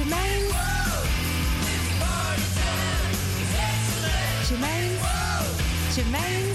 Germaine. 0.00 0.52
Germaine. 4.46 4.96
Germaine. 5.92 6.54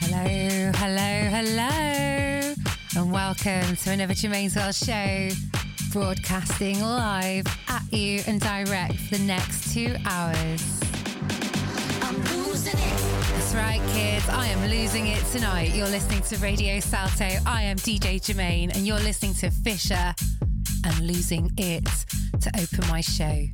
Hello, 0.00 0.72
hello, 0.74 1.30
hello, 1.30 2.54
and 2.96 3.12
welcome 3.12 3.76
to 3.76 3.90
another 3.92 4.14
Germaine's 4.14 4.56
World 4.56 4.74
show, 4.74 5.28
broadcasting 5.92 6.80
live 6.80 7.46
at 7.68 7.92
you 7.92 8.22
and 8.26 8.40
direct 8.40 8.94
for 8.94 9.18
the 9.18 9.24
next 9.24 9.72
two 9.72 9.94
hours. 10.04 10.83
Right, 13.54 13.80
kids. 13.92 14.28
I 14.28 14.48
am 14.48 14.68
losing 14.68 15.06
it 15.06 15.24
tonight. 15.26 15.76
You're 15.76 15.86
listening 15.88 16.22
to 16.22 16.36
Radio 16.38 16.80
Salto. 16.80 17.28
I 17.46 17.62
am 17.62 17.76
DJ 17.76 18.20
Germaine, 18.20 18.72
and 18.72 18.84
you're 18.84 18.98
listening 18.98 19.32
to 19.34 19.50
Fisher 19.50 20.12
and 20.84 21.00
Losing 21.06 21.52
It 21.56 21.84
to 22.40 22.50
open 22.58 22.88
my 22.88 23.00
show. 23.00 23.46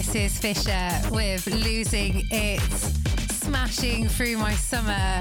This 0.00 0.14
is 0.14 0.38
Fisher 0.38 0.90
with 1.10 1.46
Losing 1.46 2.26
It, 2.30 2.58
smashing 3.32 4.08
through 4.08 4.38
my 4.38 4.54
summer. 4.54 5.20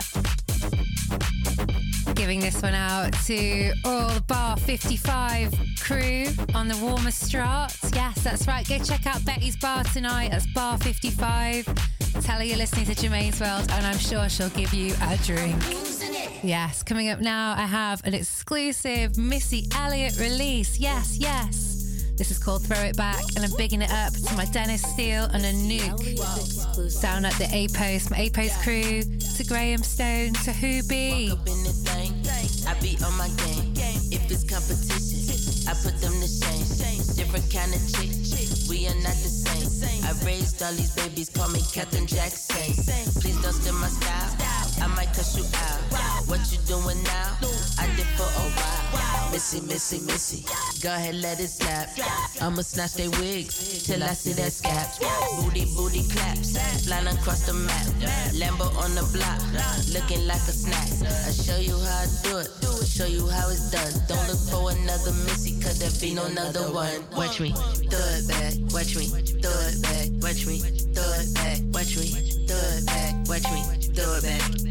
Giving 2.14 2.40
this 2.40 2.62
one 2.62 2.74
out 2.74 3.12
to 3.26 3.74
all 3.84 4.08
the 4.08 4.24
Bar 4.26 4.56
55 4.56 5.54
crew 5.82 6.28
on 6.56 6.70
the 6.70 6.78
Warmer 6.78 7.10
Strat. 7.10 7.94
Yes, 7.94 8.24
that's 8.24 8.48
right. 8.48 8.66
Go 8.70 8.80
check 8.80 9.06
out 9.06 9.26
Betty's 9.26 9.58
Bar 9.58 9.84
tonight. 9.84 10.32
That's 10.32 10.48
Bar 10.54 10.78
55. 10.78 11.66
Tell 12.22 12.38
her 12.38 12.44
you're 12.46 12.56
listening 12.56 12.86
to 12.86 12.96
Germaine's 12.96 13.42
World, 13.42 13.70
and 13.72 13.86
I'm 13.86 13.98
sure 13.98 14.30
she'll 14.30 14.48
give 14.48 14.74
you 14.74 14.96
a 15.02 15.18
drink. 15.26 15.62
Yes, 16.42 16.84
coming 16.84 17.10
up 17.10 17.20
now, 17.20 17.52
I 17.52 17.66
have 17.66 18.02
an 18.06 18.14
exclusive 18.14 19.18
Missy 19.18 19.68
Elliott 19.76 20.18
release. 20.18 20.80
Yes, 20.80 21.18
yes. 21.18 21.69
This 22.20 22.32
is 22.32 22.38
called 22.38 22.64
Throw 22.64 22.78
It 22.80 22.98
Back, 22.98 23.24
and 23.38 23.46
I'm 23.46 23.56
bigging 23.56 23.82
it 23.82 23.90
up 23.92 24.12
to 24.12 24.36
my 24.36 24.44
Dennis 24.52 24.82
Steele 24.82 25.24
and 25.32 25.42
a 25.46 25.54
nuke 25.54 26.20
down 27.02 27.24
at 27.24 27.32
the 27.36 27.48
A 27.56 27.70
Post, 27.70 28.12
my 28.12 28.18
A 28.18 28.30
Post 28.30 28.60
crew, 28.62 29.04
to 29.38 29.44
Graham 29.46 29.82
Stone, 29.82 30.34
to 30.44 30.52
Who 30.52 30.84
Be. 30.84 31.32
I 31.32 32.74
be 32.82 32.98
on 33.06 33.16
my 33.16 33.30
game. 33.40 33.72
If 34.12 34.30
it's 34.30 34.44
competition, 34.44 35.70
I 35.70 35.74
put 35.82 35.96
them 36.02 36.12
to 36.12 36.28
shame. 36.28 37.00
Different 37.16 37.48
kind 37.54 37.74
of 37.74 37.80
chick, 37.88 38.12
we 38.68 38.86
are 38.88 38.96
not 38.96 39.16
the 39.16 39.32
same. 39.32 40.04
I 40.04 40.12
raised 40.26 40.62
all 40.62 40.74
these 40.74 40.94
babies, 40.94 41.30
call 41.30 41.48
me 41.48 41.62
Captain 41.72 42.06
Jackson. 42.06 42.74
Please 43.22 43.42
don't 43.42 43.54
steal 43.54 43.76
my 43.76 43.88
style. 43.88 44.59
I 44.82 44.88
might 44.96 45.14
cuss 45.14 45.38
you 45.38 45.46
out. 45.58 45.80
What 46.28 46.40
you 46.52 46.58
doing 46.68 47.02
now? 47.04 47.38
I 47.80 47.88
did 47.96 48.08
for 48.18 48.24
a 48.24 48.46
while. 48.56 49.32
Missy, 49.32 49.62
missy, 49.62 50.00
missy. 50.06 50.46
Go 50.82 50.94
ahead, 50.94 51.16
let 51.16 51.40
it 51.40 51.50
snap. 51.50 51.90
I'ma 52.42 52.62
snatch 52.62 52.94
they 52.96 53.08
wigs 53.08 53.84
till 53.86 54.04
I 54.04 54.14
see 54.14 54.34
that 54.34 54.52
scap. 54.52 55.00
Booty, 55.42 55.66
booty 55.76 56.04
claps. 56.10 56.58
Flying 56.86 57.08
across 57.08 57.46
the 57.46 57.54
map. 57.54 57.86
Lambo 58.34 58.68
on 58.78 58.96
the 58.96 59.06
block. 59.14 59.40
Looking 59.94 60.26
like 60.28 60.42
a 60.48 60.54
snack. 60.54 60.90
I 61.28 61.32
show 61.32 61.58
you 61.58 61.78
how 61.78 62.04
I 62.04 62.08
do 62.24 62.38
it. 62.38 62.50
Show 62.88 63.06
you 63.06 63.28
how 63.28 63.50
it's 63.50 63.72
done. 63.72 63.94
Don't 64.08 64.28
look 64.28 64.40
for 64.50 64.72
another 64.72 65.14
missy, 65.26 65.62
cause 65.62 65.80
there 65.80 65.92
be 66.02 66.16
no 66.16 66.26
another 66.26 66.72
one. 66.74 67.04
Watch 67.16 67.40
me. 67.40 67.52
Do 67.54 67.98
it 67.98 68.28
back. 68.28 68.54
Watch 68.74 68.96
me. 68.98 69.08
Do 69.40 69.50
it 69.50 69.82
back. 69.82 70.10
Watch 70.22 70.46
me. 70.48 70.60
Do 70.94 71.02
it 71.22 71.34
back. 71.36 71.60
Watch 71.72 71.98
me. 71.98 72.10
Do 72.46 72.54
it 72.54 72.86
back. 72.86 73.14
Watch 73.30 73.46
me. 73.52 73.62
Do 73.94 74.04
it 74.04 74.24
back. 74.24 74.69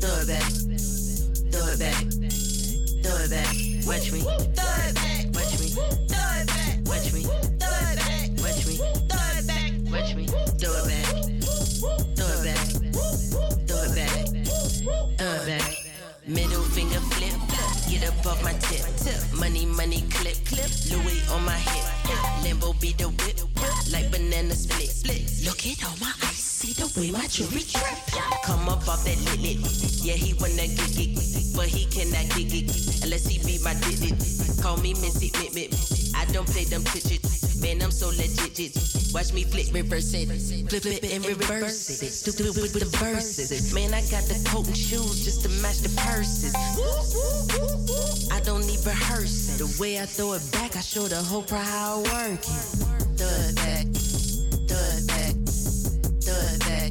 Do 0.00 0.06
it 0.06 0.28
back. 0.28 0.52
Do 1.50 1.58
it 1.58 1.78
back. 1.78 2.04
Do 3.02 3.10
it 3.10 3.30
back. 3.30 3.54
Watch 3.86 4.12
me. 4.12 4.20
Do 4.20 4.28
it 4.28 4.54
back. 4.54 5.26
Watch 5.34 5.58
me. 5.58 5.68
Do 5.68 6.14
it 6.14 6.46
back. 6.46 6.78
Watch 6.86 7.12
me. 7.12 7.22
Do 7.22 7.66
it 7.66 7.96
back. 7.98 8.30
Watch 8.38 8.66
me. 8.66 8.76
Do 8.76 9.18
it 9.18 9.46
back. 9.46 9.72
Watch 9.90 10.14
me. 10.14 10.26
Do 10.26 10.70
it 10.70 10.86
back. 10.86 11.08
Do 12.14 12.24
it 12.24 12.42
back. 12.44 12.68
Do 13.66 13.74
it 13.74 13.94
back. 13.94 14.24
Do 15.18 15.26
it 15.26 15.46
back. 15.46 15.76
Middle 16.26 16.62
finger 16.62 17.00
flip. 17.00 17.34
Get 17.90 18.08
up 18.08 18.26
off 18.26 18.42
my 18.44 18.52
tip. 18.52 18.84
Money, 19.32 19.66
money, 19.66 20.02
clip, 20.10 20.36
clip. 20.44 20.70
Louis 20.90 21.28
on 21.30 21.44
my 21.44 21.52
hip. 21.52 21.97
Limbo 22.42 22.72
be 22.80 22.92
the 22.92 23.08
whip. 23.08 23.38
Like 23.92 24.10
banana 24.10 24.54
split. 24.54 24.88
Look 25.44 25.66
at 25.66 25.84
all 25.84 25.96
my 26.00 26.12
eyes. 26.24 26.36
See 26.36 26.72
the 26.72 26.86
way 26.98 27.10
my 27.10 27.26
jewelry 27.26 27.64
drip. 27.64 27.84
Come 28.44 28.68
up 28.68 28.86
off 28.88 29.04
that 29.04 29.18
lit 29.26 29.40
lit. 29.40 29.58
Yeah, 30.04 30.14
he 30.14 30.34
wanna 30.34 30.68
get 30.68 30.98
it. 30.98 31.56
But 31.56 31.66
he 31.66 31.86
cannot 31.86 32.28
get 32.36 32.52
it. 32.52 32.68
Unless 33.02 33.26
he 33.26 33.38
be 33.44 33.62
my 33.64 33.74
digit. 33.74 34.18
Call 34.62 34.76
me 34.78 34.94
Missy 34.94 35.30
Mit. 35.54 35.74
I 36.14 36.24
don't 36.32 36.48
play 36.48 36.64
them 36.64 36.84
pitches. 36.84 37.60
Man, 37.60 37.82
I'm 37.82 37.90
so 37.90 38.08
legit. 38.08 38.76
Watch 39.12 39.32
me 39.32 39.44
flip, 39.44 39.72
reverse 39.72 40.12
it. 40.14 40.28
Flip 40.68 40.86
it 40.86 41.12
and 41.12 41.24
reverse 41.26 42.02
it. 42.02 42.10
Stupid 42.10 42.54
with 42.60 42.72
the 42.72 42.84
verses. 42.98 43.72
Man, 43.74 43.94
I 43.94 44.02
got 44.10 44.24
the 44.24 44.38
coat 44.48 44.66
and 44.66 44.76
shoes 44.76 45.24
just 45.24 45.42
to 45.42 45.48
match 45.62 45.78
the 45.78 45.88
purses. 45.96 46.54
I 48.30 48.40
don't 48.40 48.66
need 48.66 48.84
rehearsing. 48.84 49.58
The 49.58 49.76
way 49.80 49.98
I 49.98 50.06
throw 50.06 50.34
it 50.34 50.52
back, 50.52 50.76
I 50.76 50.80
show 50.80 51.08
the 51.08 51.22
whole 51.22 51.42
crowd 51.42 51.97
start 52.04 52.30
working. 52.30 52.38
Thug 53.16 53.54
that, 53.56 53.86
thug 54.68 55.00
that, 55.08 55.34
thug 56.22 56.58
that, 56.66 56.90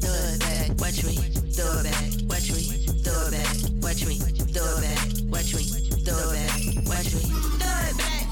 thug 0.00 0.38
that. 0.40 0.80
Watch 0.80 1.04
me, 1.04 1.14
thug 1.52 1.84
back, 1.84 2.12
watch 2.28 2.50
me, 2.52 2.62
thug 3.02 3.32
back, 3.32 3.56
watch 3.82 4.06
me, 4.06 4.18
thug 4.18 4.82
back, 4.82 4.98
watch 5.30 5.54
me, 5.54 5.62
thug 6.04 6.32
back, 6.32 6.88
watch 6.88 7.14
me, 7.14 7.20
thug 7.58 7.98
back. 7.98 8.26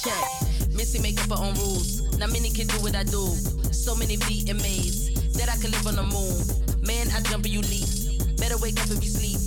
Check. 0.00 0.24
Missy 0.74 1.16
up 1.18 1.38
her 1.38 1.44
own 1.44 1.54
rules. 1.54 2.16
Not 2.18 2.30
many 2.30 2.50
can 2.50 2.68
do 2.68 2.76
what 2.82 2.94
I 2.94 3.02
do. 3.02 3.26
So 3.72 3.96
many 3.96 4.16
VMAs 4.16 5.17
that 5.38 5.48
I 5.48 5.56
could 5.56 5.70
live 5.70 5.86
on 5.86 5.96
the 5.96 6.02
moon. 6.02 6.34
Man, 6.82 7.06
I 7.14 7.22
jump 7.22 7.46
and 7.46 7.54
you 7.54 7.62
leap. 7.62 7.86
Better 8.38 8.58
wake 8.58 8.78
up 8.82 8.90
if 8.90 9.02
you 9.02 9.10
sleep. 9.10 9.38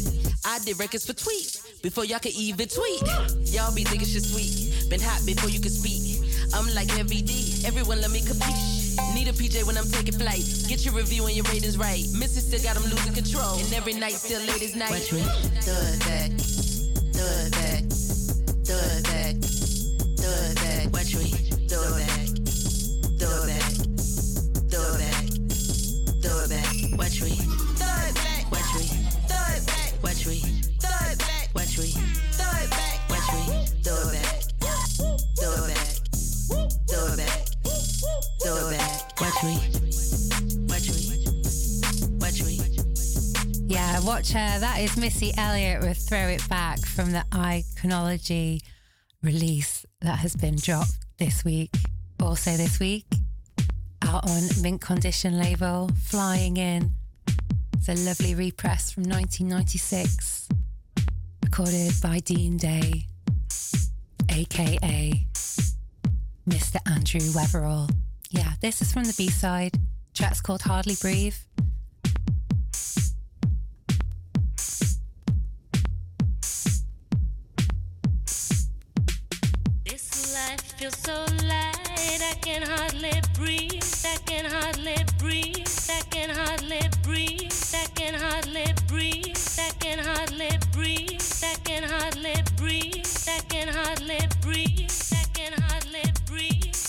I 0.45 0.59
did 0.59 0.79
records 0.79 1.05
for 1.05 1.13
tweet 1.13 1.61
before 1.83 2.05
y'all 2.05 2.19
could 2.19 2.33
even 2.33 2.67
tweet. 2.67 3.03
Y'all 3.51 3.75
be 3.75 3.83
thinking 3.83 4.07
shit 4.07 4.23
sweet. 4.23 4.89
Been 4.89 4.99
hot 4.99 5.21
before 5.25 5.49
you 5.49 5.59
could 5.59 5.71
speak. 5.71 6.23
I'm 6.53 6.67
like 6.73 6.89
heavy 6.89 7.21
D. 7.21 7.63
Everyone 7.65 8.01
let 8.01 8.11
me 8.11 8.21
compete. 8.21 8.55
Need 9.13 9.27
a 9.27 9.33
PJ 9.33 9.63
when 9.67 9.77
I'm 9.77 9.88
taking 9.88 10.15
flight. 10.15 10.43
Get 10.67 10.83
your 10.83 10.95
review 10.95 11.25
and 11.27 11.35
your 11.35 11.45
ratings 11.45 11.77
right. 11.77 12.03
Missy 12.17 12.41
still 12.41 12.63
got 12.63 12.75
them 12.75 12.89
losing 12.89 13.13
control. 13.13 13.59
And 13.59 13.73
every 13.73 13.93
night 13.93 14.13
still 14.13 14.41
late 14.41 14.63
as 14.63 14.75
night. 14.75 14.91
Watch 14.91 15.13
me. 15.13 15.21
Do 15.61 15.71
it 15.71 15.99
back. 16.07 16.31
Do 17.11 17.23
it 17.23 17.51
back. 17.51 17.83
Do 18.63 18.75
it 18.75 19.03
back. 19.03 19.33
Do 20.19 20.27
it 20.27 20.55
back. 20.55 20.93
Watch 20.93 21.15
me. 21.15 21.29
Do 21.67 21.77
it 21.79 22.07
back. 22.07 22.31
Do 23.19 23.80
Watch 26.97 27.21
me. 27.21 27.29
Throw 27.31 27.88
it 28.07 28.15
back. 28.15 28.51
Watch 28.51 28.75
me. 28.75 28.85
Throw 29.27 29.55
it 29.55 29.65
back. 29.67 29.93
Watch 30.03 30.25
me. 30.27 30.39
Throw 30.79 31.07
it 31.11 31.17
back. 31.19 31.49
Watch 31.55 31.77
me. 31.77 31.88
Throw 32.29 32.51
it 32.55 32.69
back. 32.69 34.41
Do 35.35 35.47
it 35.51 35.67
back. 35.67 35.88
Do 36.88 36.99
it 37.07 37.17
back. 37.17 37.45
Do 38.43 38.51
it 38.57 38.77
back. 38.77 39.19
What 39.19 39.35
we? 39.43 39.53
What 40.67 40.83
we? 40.89 41.01
What? 42.17 42.31
Yeah, 43.71 43.99
watch 44.01 44.31
her. 44.31 44.59
That 44.59 44.79
is 44.79 44.97
Missy 44.97 45.31
Elliott 45.38 45.81
with 45.81 45.97
Throw 45.97 46.27
It 46.27 46.47
Back 46.49 46.79
from 46.85 47.11
the 47.11 47.23
Iconology 47.31 48.61
release 49.21 49.85
that 50.01 50.19
has 50.19 50.35
been 50.35 50.55
dropped 50.55 50.97
this 51.17 51.43
week. 51.45 51.71
Also, 52.21 52.57
this 52.57 52.79
week, 52.79 53.05
out 54.11 54.29
on 54.29 54.41
Mint 54.61 54.81
Condition 54.81 55.39
label, 55.39 55.89
Flying 56.03 56.57
In. 56.57 56.91
It's 57.73 57.87
a 57.87 57.95
lovely 58.05 58.35
repress 58.35 58.91
from 58.91 59.03
1996, 59.03 60.49
recorded 61.43 61.93
by 62.01 62.19
Dean 62.19 62.57
Day, 62.57 63.05
aka 64.29 65.25
Mr. 66.49 66.77
Andrew 66.85 67.21
Weatherall. 67.31 67.89
Yeah, 68.31 68.53
this 68.61 68.81
is 68.81 68.91
from 68.91 69.05
the 69.05 69.13
B 69.17 69.29
side. 69.29 69.79
Track's 70.13 70.41
called 70.41 70.61
Hardly 70.61 70.95
Breathe. 71.01 71.35
This 79.85 80.33
life 80.35 80.61
feels 80.77 80.97
so 80.97 81.25
light, 81.47 81.80
I 82.03 82.33
can 82.42 82.63
hardly 82.63 83.12
breathe. 83.36 83.83
I 84.06 84.18
can 84.25 84.45
hardly 84.45 84.98
breathe. 85.19 85.68
I 85.89 86.01
can 86.09 86.30
hardly 86.30 86.81
breathe. 87.03 87.51
I 87.74 87.86
can 87.94 88.15
hardly 88.15 88.65
breathe. 88.88 89.38
I 89.59 89.71
can 89.80 90.00
hardly 90.00 90.50
breathe. 90.74 91.21
I 91.44 91.56
can 91.63 91.83
hardly 91.83 92.36
breathe. 92.57 93.06
I 93.27 93.39
can 93.50 93.68
hardly 93.68 94.19
breathe. 94.42 94.92
I 95.13 95.25
can 95.33 95.53
hardly 95.62 96.03
breathe. 96.25 96.80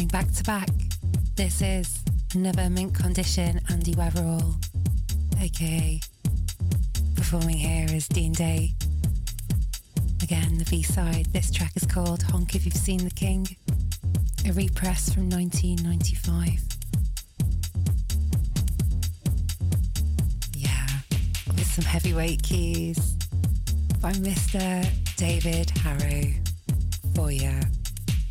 Going 0.00 0.08
back 0.08 0.32
to 0.32 0.42
back. 0.44 0.70
This 1.36 1.60
is 1.60 2.02
another 2.34 2.70
mint 2.70 2.94
condition 2.94 3.60
Andy 3.68 3.92
Weatherall, 3.92 4.54
aka 5.38 6.00
performing 7.16 7.58
here 7.58 7.86
is 7.94 8.08
Dean 8.08 8.32
Day. 8.32 8.72
Again, 10.22 10.56
the 10.56 10.64
B 10.70 10.82
side. 10.82 11.26
This 11.34 11.50
track 11.50 11.72
is 11.76 11.84
called 11.84 12.22
Honk 12.22 12.54
If 12.54 12.64
You've 12.64 12.72
Seen 12.76 13.04
the 13.04 13.10
King, 13.10 13.46
a 14.48 14.52
repress 14.52 15.12
from 15.12 15.28
1995. 15.28 16.62
Yeah, 20.54 20.86
with 21.48 21.66
some 21.66 21.84
heavyweight 21.84 22.42
keys 22.42 23.16
by 24.00 24.12
Mr. 24.12 24.88
David 25.16 25.68
Harrow. 25.76 26.32
For 27.14 27.30
you. 27.30 27.59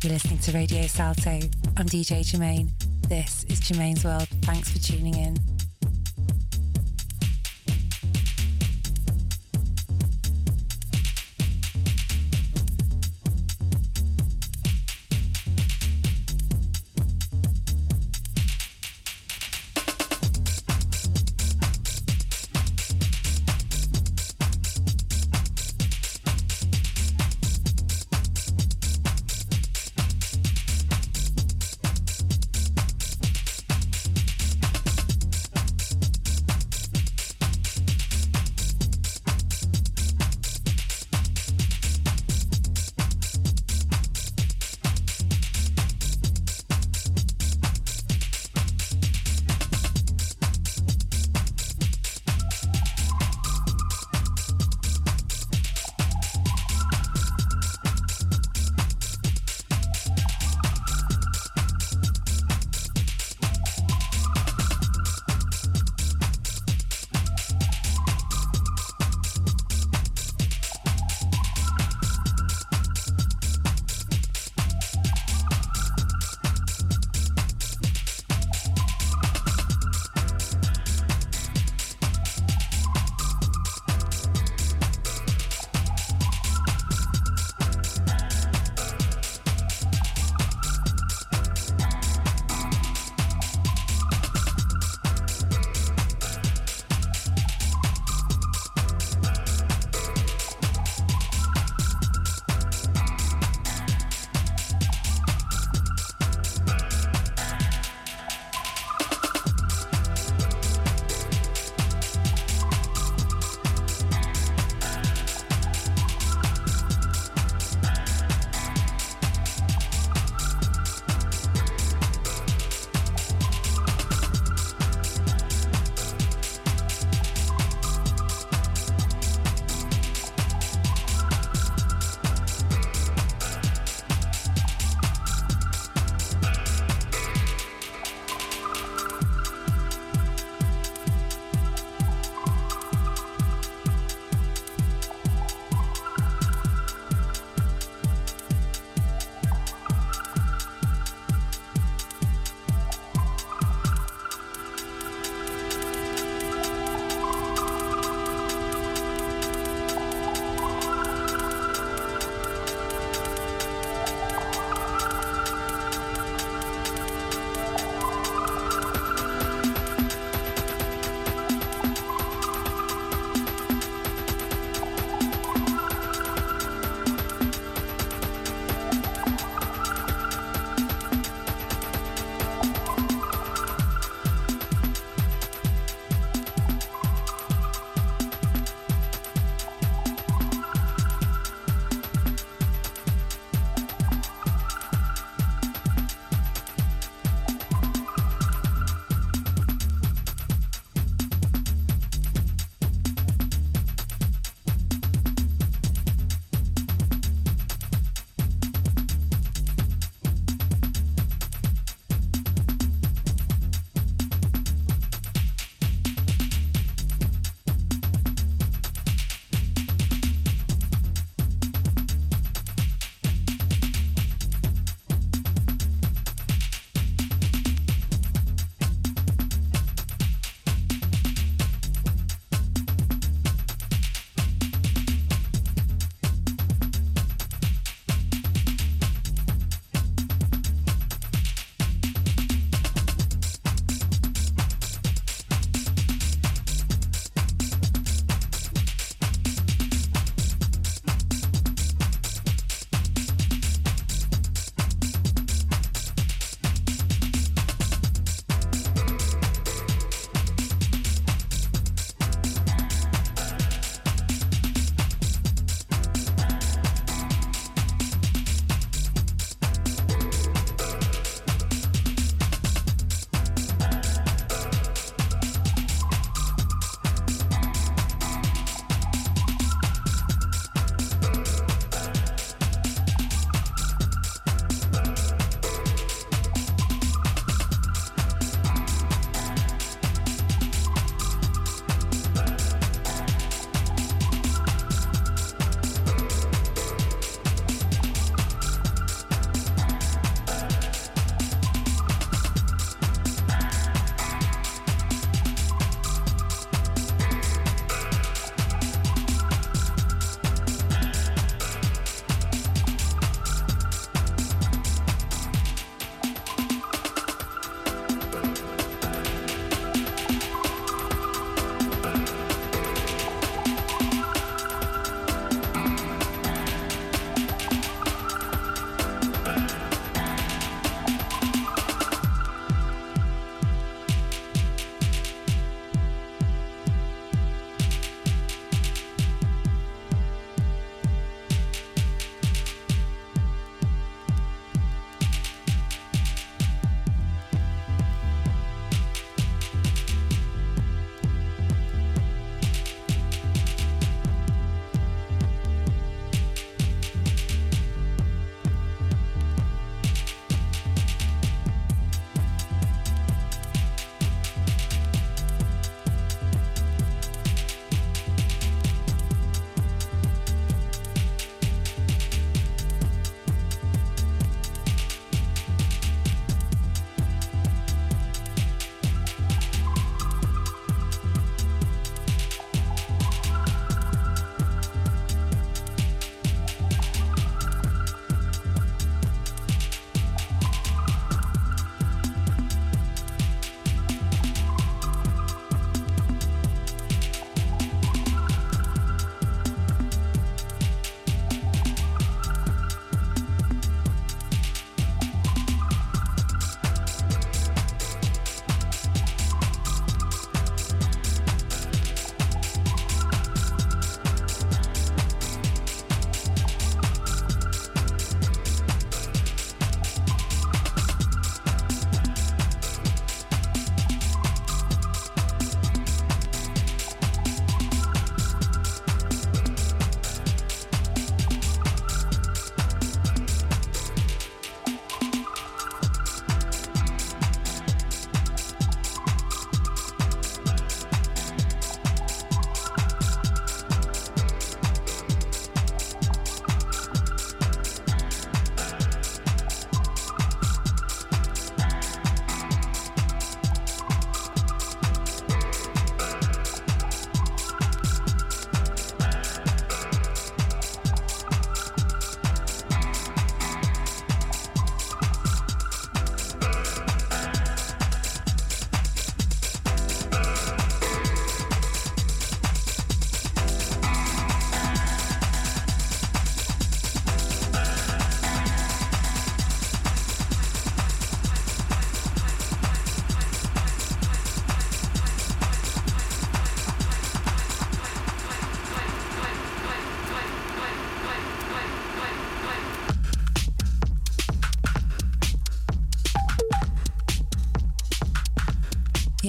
You're 0.02 0.14
listening 0.14 0.38
to 0.38 0.52
Radio 0.52 0.86
Salto. 0.86 1.40
I'm 1.76 1.84
DJ 1.84 2.24
Germaine. 2.24 2.70
This 3.10 3.44
is 3.50 3.60
Germaine's 3.60 4.02
World. 4.02 4.26
Thanks 4.40 4.70
for 4.70 4.78
tuning 4.78 5.14
in. 5.14 5.36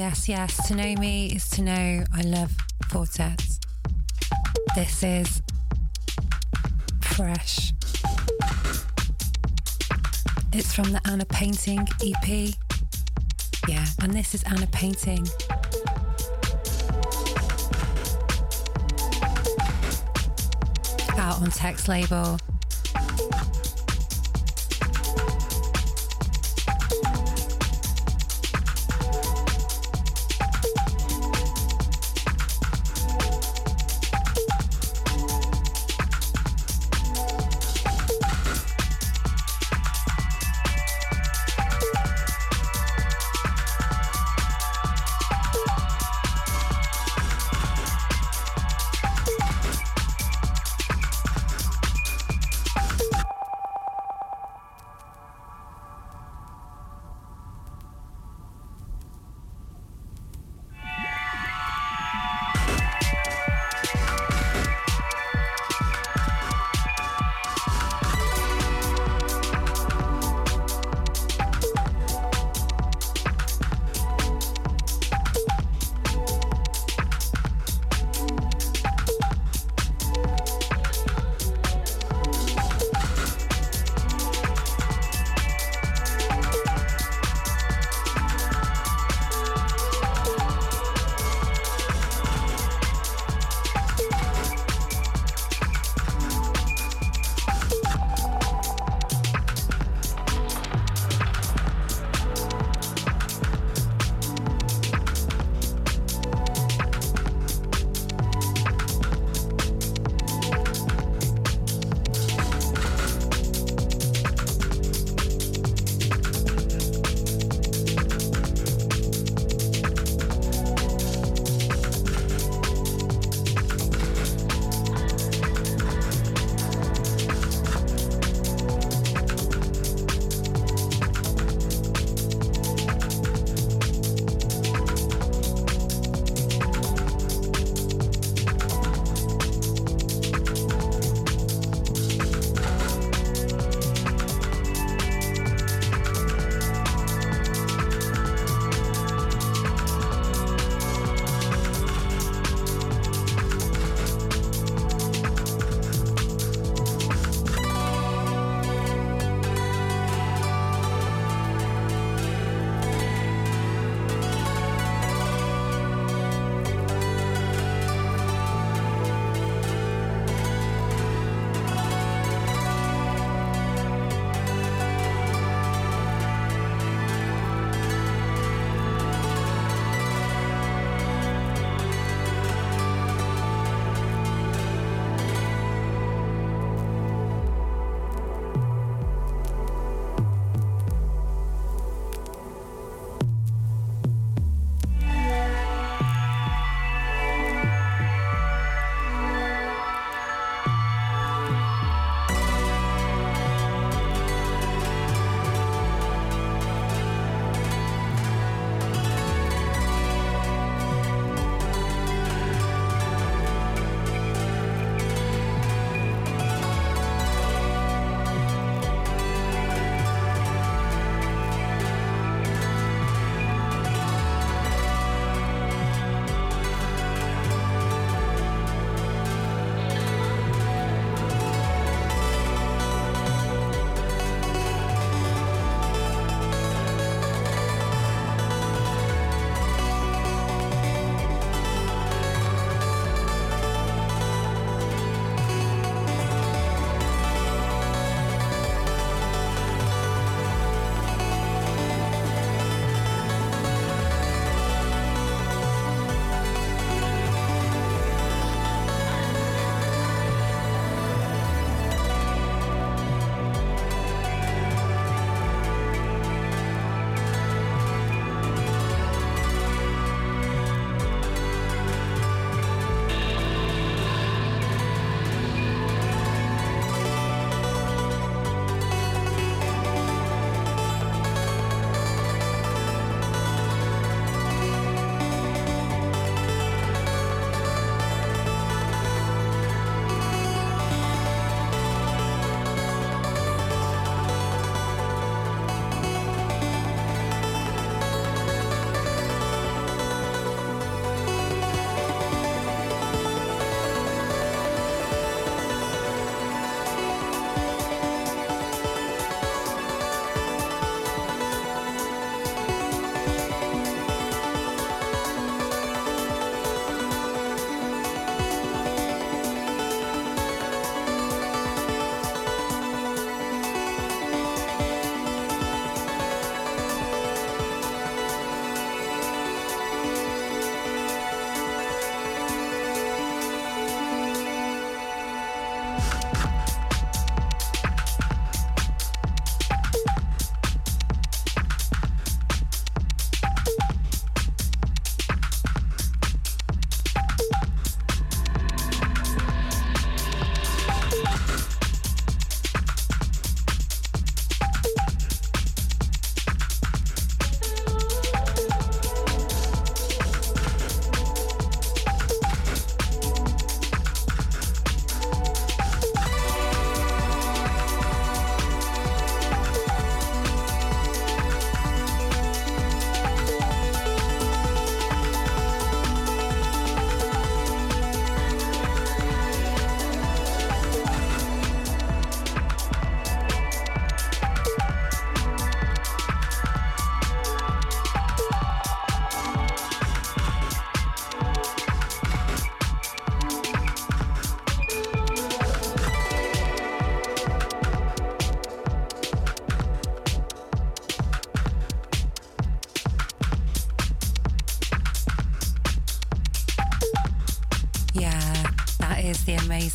Yes, 0.01 0.27
yes. 0.27 0.67
To 0.67 0.73
know 0.73 0.95
me 0.95 1.27
is 1.27 1.47
to 1.49 1.61
know 1.61 2.03
I 2.11 2.21
love 2.21 2.51
quartets. 2.89 3.59
This 4.73 5.03
is 5.03 5.43
fresh. 7.01 7.71
It's 10.53 10.73
from 10.73 10.91
the 10.91 11.01
Anna 11.05 11.25
Painting 11.25 11.87
EP. 12.03 12.55
Yeah, 13.67 13.85
and 14.01 14.11
this 14.11 14.33
is 14.33 14.41
Anna 14.45 14.65
Painting. 14.71 15.27
Out 21.19 21.43
on 21.43 21.51
Text 21.51 21.87
Label. 21.87 22.40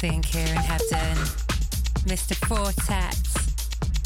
Amazing 0.03 0.23
Kieran 0.23 0.57
Hebden, 0.57 1.17
Mr. 2.05 2.35
Four 2.47 2.71
Tet, 2.85 3.17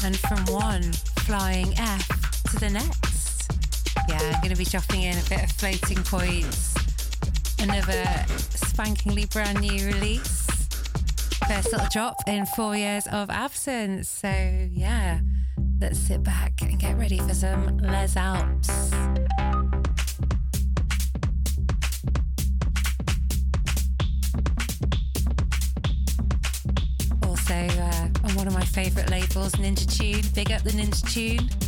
and 0.05 0.17
from 0.17 0.45
one 0.45 0.83
flying 1.25 1.77
F 1.77 2.07
to 2.49 2.59
the 2.59 2.69
next. 2.69 3.51
Yeah, 4.07 4.21
I'm 4.21 4.41
going 4.41 4.51
to 4.51 4.57
be 4.57 4.63
dropping 4.63 5.01
in 5.01 5.17
a 5.17 5.23
bit 5.29 5.43
of 5.43 5.51
floating 5.51 6.01
points. 6.03 6.75
Another 7.59 8.05
spankingly 8.55 9.29
brand 9.33 9.59
new 9.59 9.85
release. 9.87 10.47
First 11.49 11.73
little 11.73 11.87
drop 11.91 12.15
in 12.25 12.45
four 12.45 12.77
years 12.77 13.05
of 13.07 13.29
absence. 13.29 14.09
So, 14.09 14.29
yeah, 14.71 15.19
let's 15.81 15.99
sit 15.99 16.23
back 16.23 16.61
and 16.61 16.79
get 16.79 16.97
ready 16.97 17.17
for 17.17 17.33
some 17.33 17.79
LesAlpx. 17.79 18.80
Favourite 29.49 29.75
Ninja 29.75 29.87
Tune. 29.97 30.21
Big 30.33 30.51
up 30.51 30.61
the 30.63 30.71
Ninja 30.71 31.01
Tune. 31.11 31.60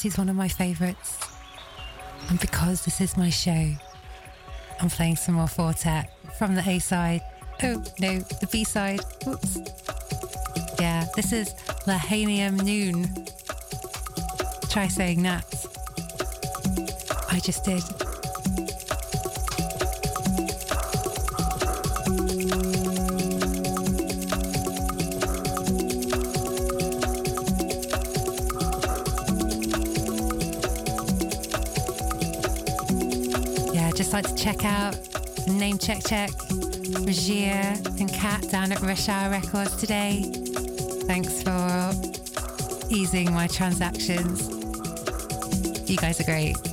Because 0.00 0.14
he's 0.14 0.18
one 0.18 0.30
of 0.30 0.36
my 0.36 0.48
favourites. 0.48 1.18
And 2.30 2.40
because 2.40 2.86
this 2.86 3.02
is 3.02 3.18
my 3.18 3.28
show, 3.28 3.74
I'm 4.80 4.88
playing 4.88 5.16
some 5.16 5.34
more 5.34 5.46
Four 5.46 5.74
Tet 5.74 6.10
from 6.38 6.54
the 6.54 6.66
A 6.66 6.78
side. 6.78 7.20
Oh, 7.62 7.84
no, 7.98 8.20
the 8.20 8.48
B 8.50 8.64
side. 8.64 9.00
Oops. 9.26 9.58
Yeah, 10.80 11.04
this 11.16 11.34
is 11.34 11.52
Lahaina 11.86 12.50
Noon. 12.50 13.14
Try 14.70 14.88
saying 14.88 15.22
that. 15.24 15.44
I 17.28 17.38
just 17.38 17.62
did. 17.66 17.82
Like 34.22 34.36
to 34.36 34.42
check 34.42 34.64
out 34.64 34.96
Name 35.48 35.78
Check 35.78 36.02
Check, 36.06 36.30
Rajir 36.30 38.00
and 38.00 38.12
Kat 38.12 38.42
down 38.50 38.70
at 38.72 38.80
Rush 38.82 39.08
Hour 39.08 39.30
Records 39.30 39.76
today. 39.76 40.22
Thanks 41.06 41.42
for 41.42 41.92
easing 42.90 43.32
my 43.32 43.46
transactions. 43.46 44.48
You 45.88 45.96
guys 45.96 46.20
are 46.20 46.24
great. 46.24 46.69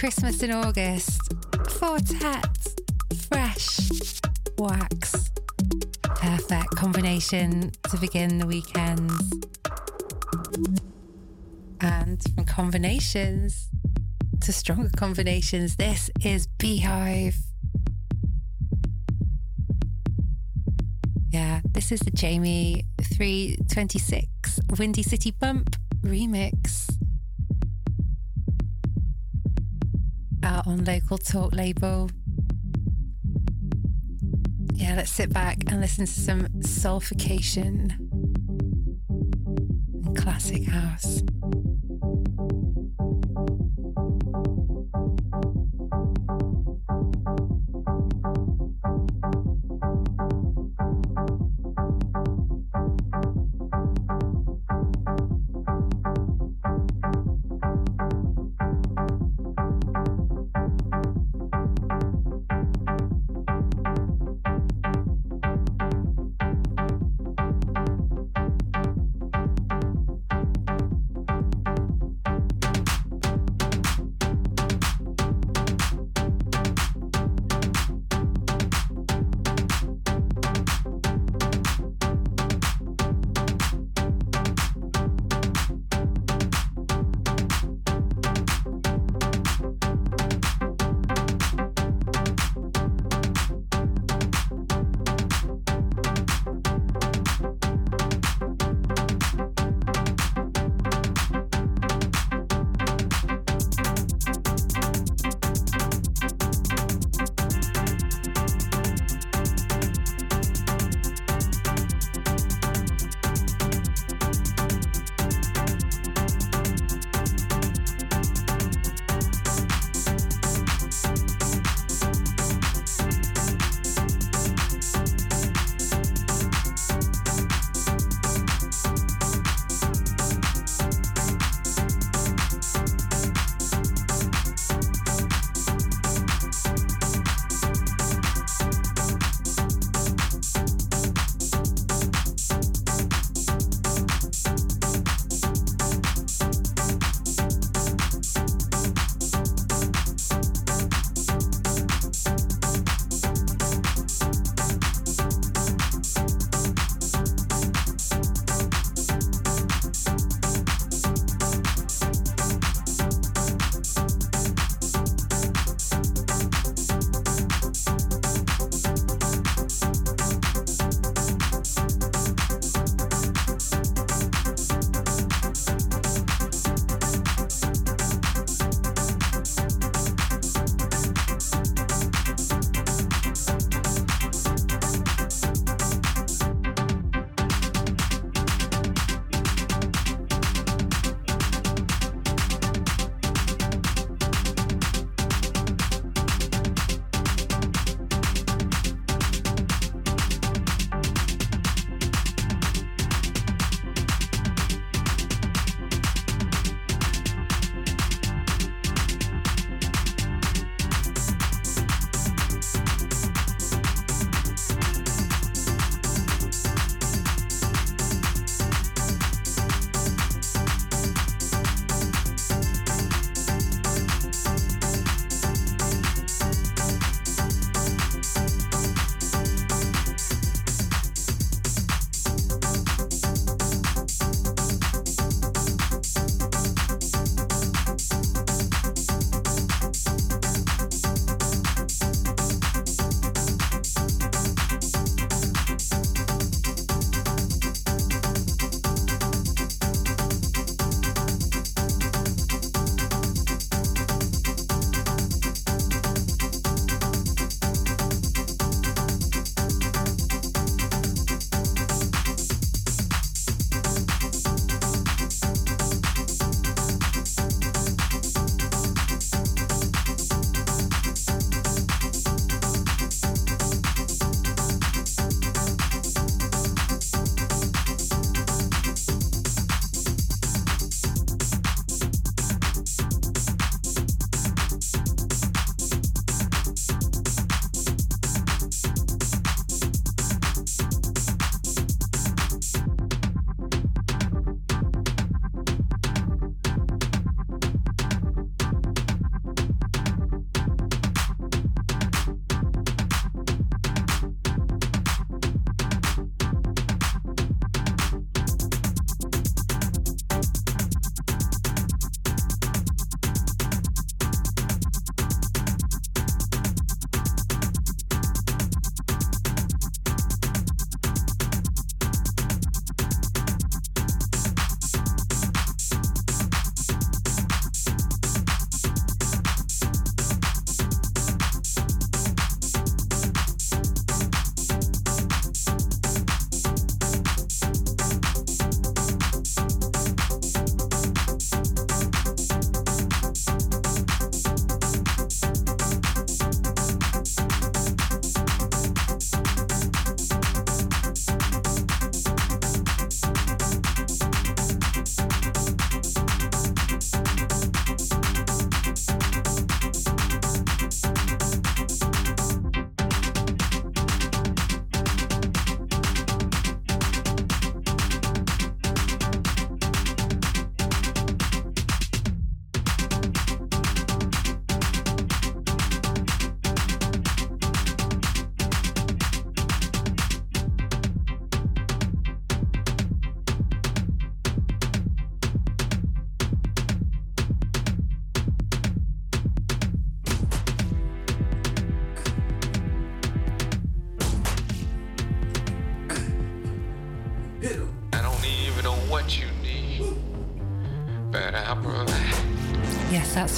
Christmas 0.00 0.42
in 0.42 0.50
August. 0.50 1.20
Quartet, 1.52 2.46
fresh, 3.28 3.90
wax. 4.56 5.30
Perfect 6.02 6.74
combination 6.74 7.70
to 7.90 7.98
begin 7.98 8.38
the 8.38 8.46
weekends. 8.46 9.30
And 11.82 12.18
from 12.34 12.46
combinations 12.46 13.68
to 14.40 14.54
stronger 14.54 14.88
combinations, 14.96 15.76
this 15.76 16.10
is 16.24 16.46
Beehive. 16.46 17.36
Yeah, 21.30 21.60
this 21.72 21.92
is 21.92 22.00
the 22.00 22.10
Jamie 22.10 22.86
326 23.02 24.60
Windy 24.78 25.02
City 25.02 25.30
Bump 25.30 25.69
Talk 31.24 31.54
label. 31.54 32.10
Yeah, 34.74 34.96
let's 34.96 35.10
sit 35.10 35.32
back 35.32 35.58
and 35.68 35.80
listen 35.80 36.06
to 36.06 36.12
some 36.12 36.48
sulfication 36.60 38.09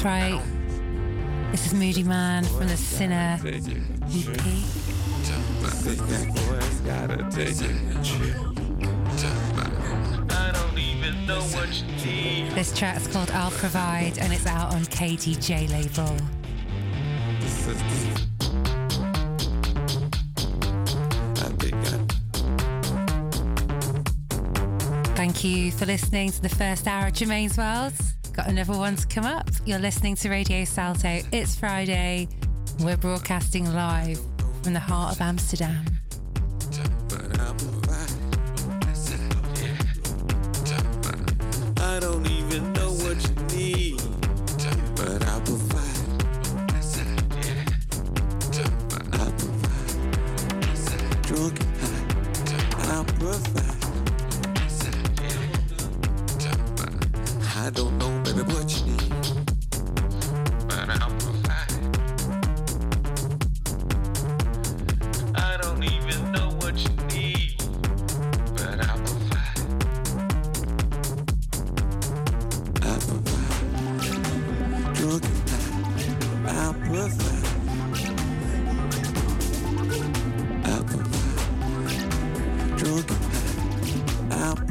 Right. 0.05 0.43
This 1.53 1.67
is 1.67 1.75
Moodymann 1.75 2.45
from 2.59 2.67
The 2.67 2.77
Sinner 2.77 3.39
This 12.57 12.77
track's 12.77 13.07
called 13.07 13.31
I'll 13.31 13.53
Provide 13.53 14.19
and 14.19 14.33
it's 14.33 14.47
out 14.47 14.75
on 14.75 14.83
KDJ 14.87 15.71
label. 15.71 16.17
Thank 25.15 25.45
you 25.45 25.71
for 25.71 25.87
listening 25.87 26.33
to 26.33 26.43
the 26.43 26.49
first 26.49 26.89
hour 26.89 27.07
of 27.07 27.13
Germaine's 27.13 27.57
World. 27.57 27.93
Got 28.33 28.49
another 28.49 28.77
one 28.77 28.97
to 28.97 29.07
come 29.07 29.27
up. 29.27 29.42
You're 29.65 29.79
listening 29.79 30.17
to 30.17 30.29
Radio 30.29 30.65
Salto. 30.65 31.21
It's 31.31 31.55
Friday. 31.55 32.27
We're 32.81 32.97
broadcasting 32.97 33.73
live 33.73 34.19
from 34.65 34.73
the 34.73 34.81
heart 34.81 35.15
of 35.15 35.21
Amsterdam. 35.21 35.82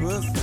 pussy. 0.01 0.40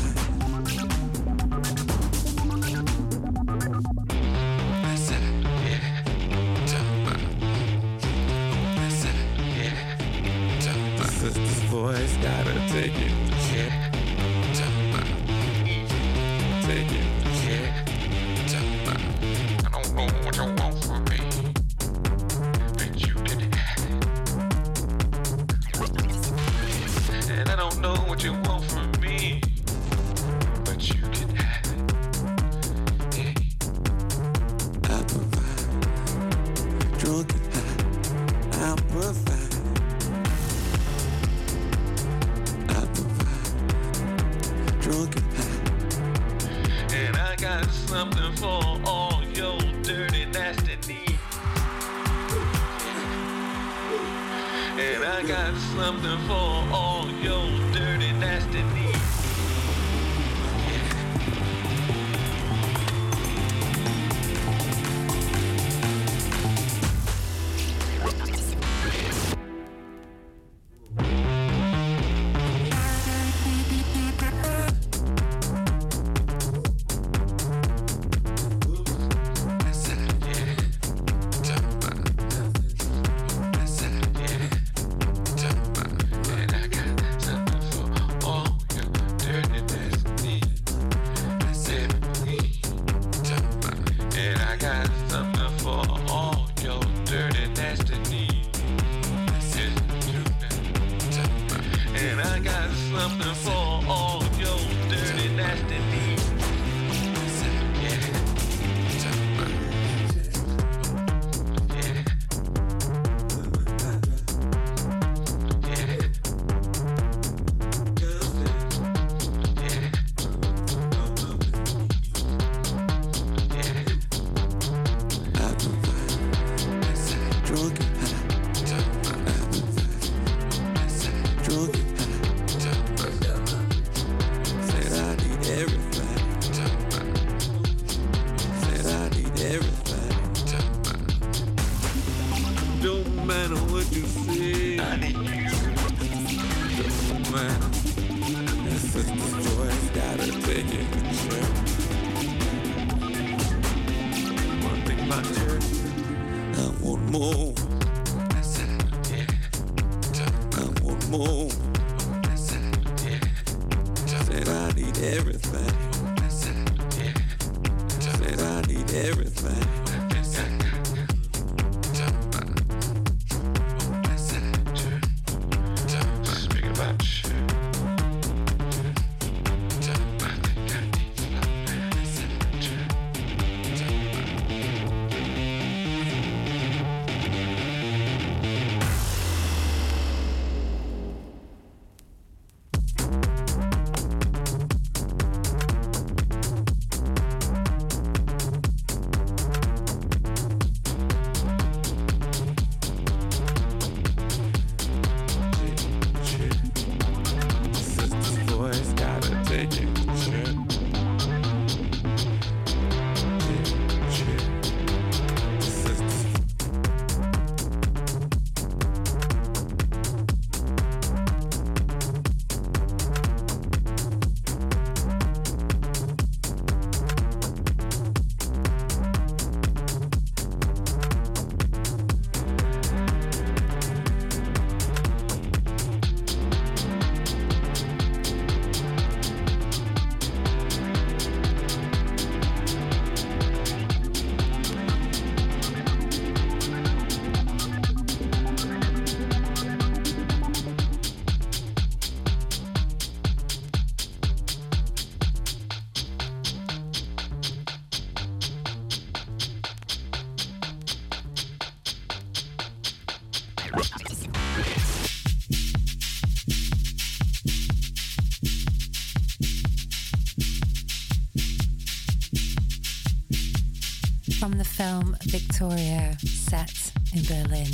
Victoria, 275.59 276.16
set 276.22 276.92
in 277.12 277.24
Berlin. 277.24 277.66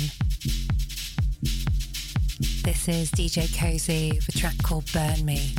This 2.63 2.87
is 2.87 3.11
DJ 3.11 3.55
Cozy 3.55 4.13
with 4.15 4.27
a 4.27 4.31
track 4.31 4.57
called 4.63 4.91
Burn 4.91 5.23
Me. 5.23 5.53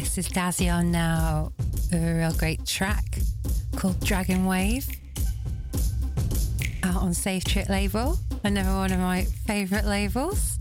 This 0.00 0.16
is 0.16 0.28
Dazion 0.28 0.92
now, 0.92 1.52
a 1.92 1.96
real 1.98 2.32
great 2.32 2.64
track 2.64 3.18
called 3.74 3.98
Dragon 3.98 4.46
Wave, 4.46 4.88
out 6.84 7.02
on 7.02 7.12
Safe 7.12 7.42
Trip 7.42 7.68
label, 7.68 8.16
another 8.44 8.70
one 8.70 8.92
of 8.92 9.00
my 9.00 9.24
favourite 9.24 9.84
labels. 9.84 10.60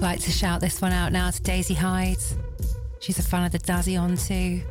Like 0.00 0.20
to 0.20 0.30
shout 0.30 0.60
this 0.60 0.80
one 0.80 0.92
out 0.92 1.10
now 1.10 1.28
to 1.32 1.42
Daisy 1.42 1.74
Hyde. 1.74 2.22
She's 3.00 3.18
a 3.18 3.22
fan 3.22 3.44
of 3.44 3.50
the 3.50 3.58
Dazion 3.58 4.16
too. 4.28 4.62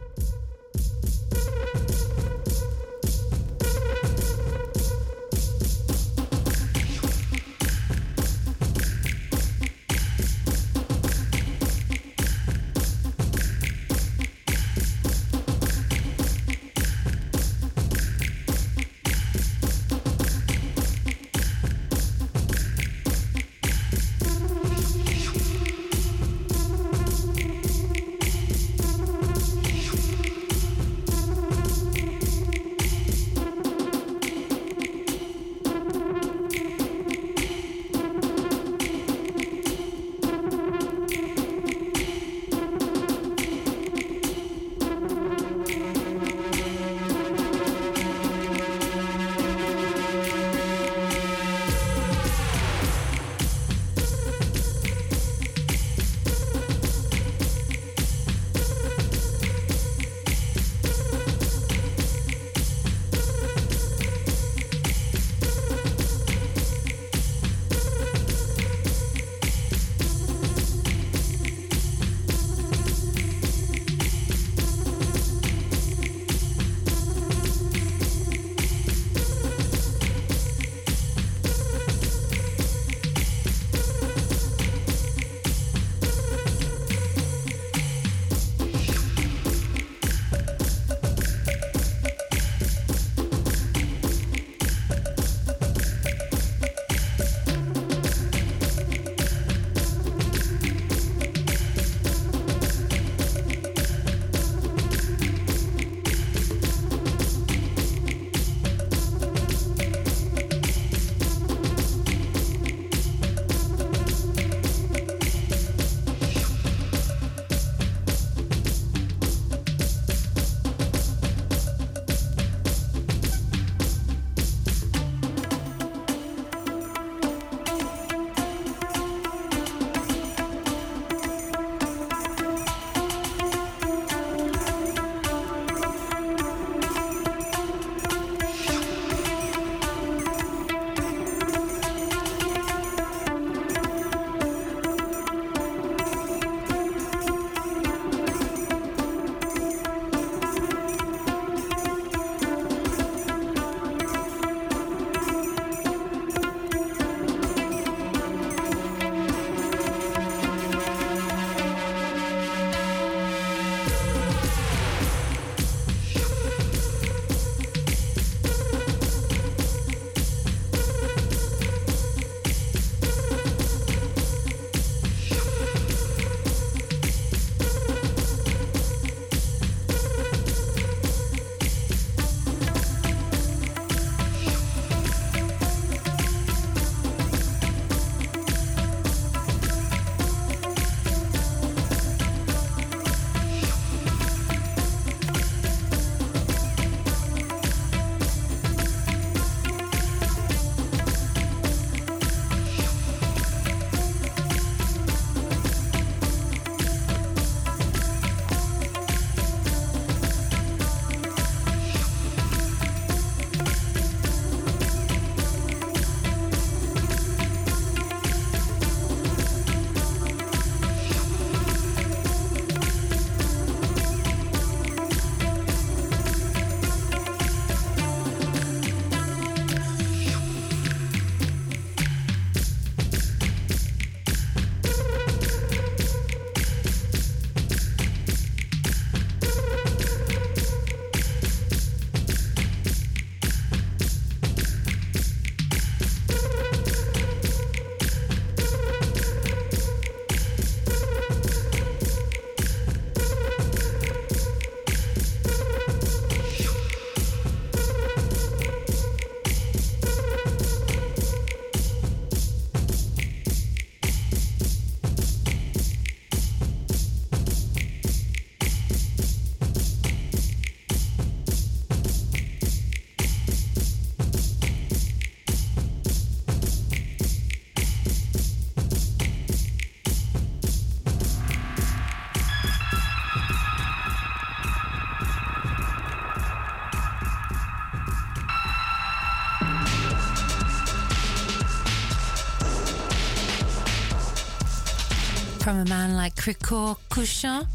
From 295.76 295.88
a 295.88 295.90
man 295.90 296.16
like 296.16 296.34
Krikor 296.36 296.98
Kushan, 297.10 297.68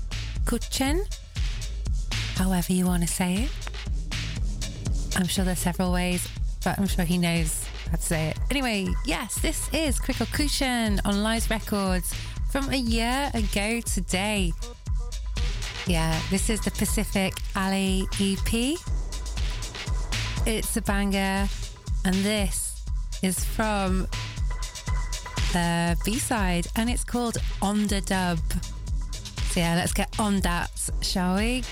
Kuchen, 0.46 1.02
however 2.36 2.72
you 2.72 2.86
want 2.86 3.02
to 3.02 3.08
say 3.08 3.44
it. 3.44 3.50
I'm 5.18 5.26
sure 5.26 5.44
there's 5.44 5.58
several 5.58 5.92
ways, 5.92 6.26
but 6.64 6.78
I'm 6.78 6.86
sure 6.86 7.04
he 7.04 7.18
knows 7.18 7.62
how 7.90 7.96
to 7.98 8.02
say 8.02 8.28
it. 8.28 8.38
Anyway, 8.50 8.88
yes, 9.04 9.34
this 9.42 9.68
is 9.74 9.98
Krikor 9.98 10.26
Kushan 10.28 10.98
on 11.04 11.22
Lies 11.22 11.50
Records 11.50 12.14
from 12.50 12.70
a 12.70 12.76
year 12.76 13.30
ago 13.34 13.82
today. 13.82 14.54
Yeah, 15.86 16.18
this 16.30 16.48
is 16.48 16.62
the 16.62 16.70
Pacific 16.70 17.34
Alley 17.54 18.08
EP. 18.18 18.78
It's 20.46 20.74
a 20.74 20.80
banger, 20.80 21.48
and 22.06 22.14
this 22.24 22.82
is 23.22 23.44
from 23.44 24.08
the 25.52 25.96
B 26.04 26.18
side, 26.18 26.66
and 26.76 26.88
it's 26.90 27.04
called 27.04 27.38
On 27.62 27.86
the 27.86 28.00
Dub. 28.00 28.38
So, 29.50 29.60
yeah, 29.60 29.74
let's 29.74 29.92
get 29.92 30.18
on 30.18 30.40
that, 30.40 30.70
shall 31.00 31.36
we? 31.36 31.62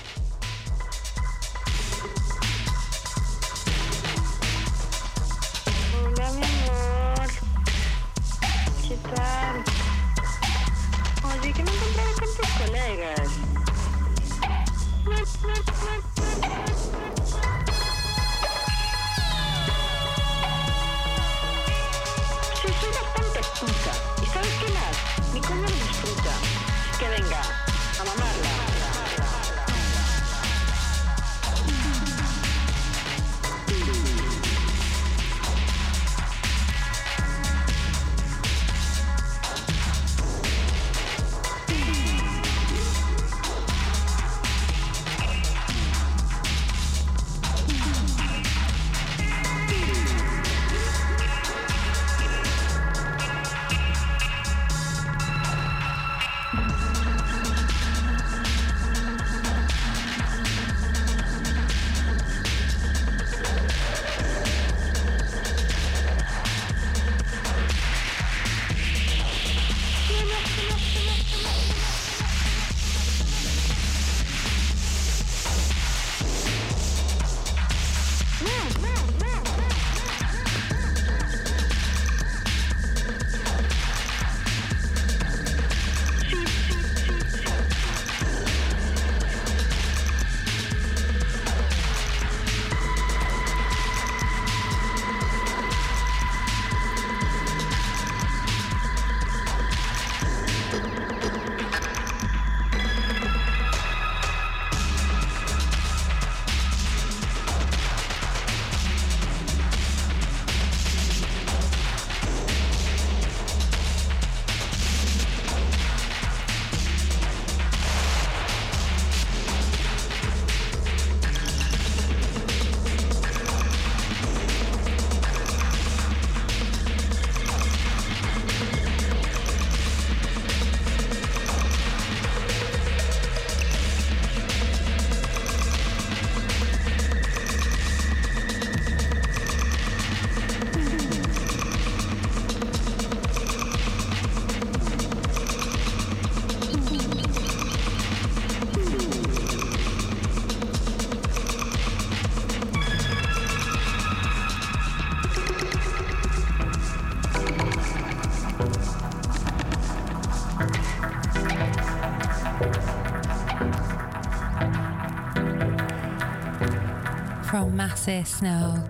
Massis 168.09 168.41
now. 168.41 168.83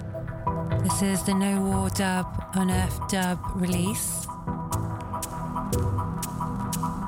This 0.81 1.01
is 1.01 1.23
the 1.23 1.33
No 1.33 1.61
War 1.61 1.89
Dub 1.89 2.25
on 2.55 2.71
Earth 2.71 3.05
Dub 3.09 3.37
release. 3.53 4.25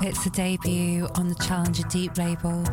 It's 0.02 0.26
a 0.26 0.30
debut 0.30 1.08
on 1.16 1.30
the 1.30 1.36
Challenger 1.36 1.84
Deep 1.84 2.18
label. 2.18 2.66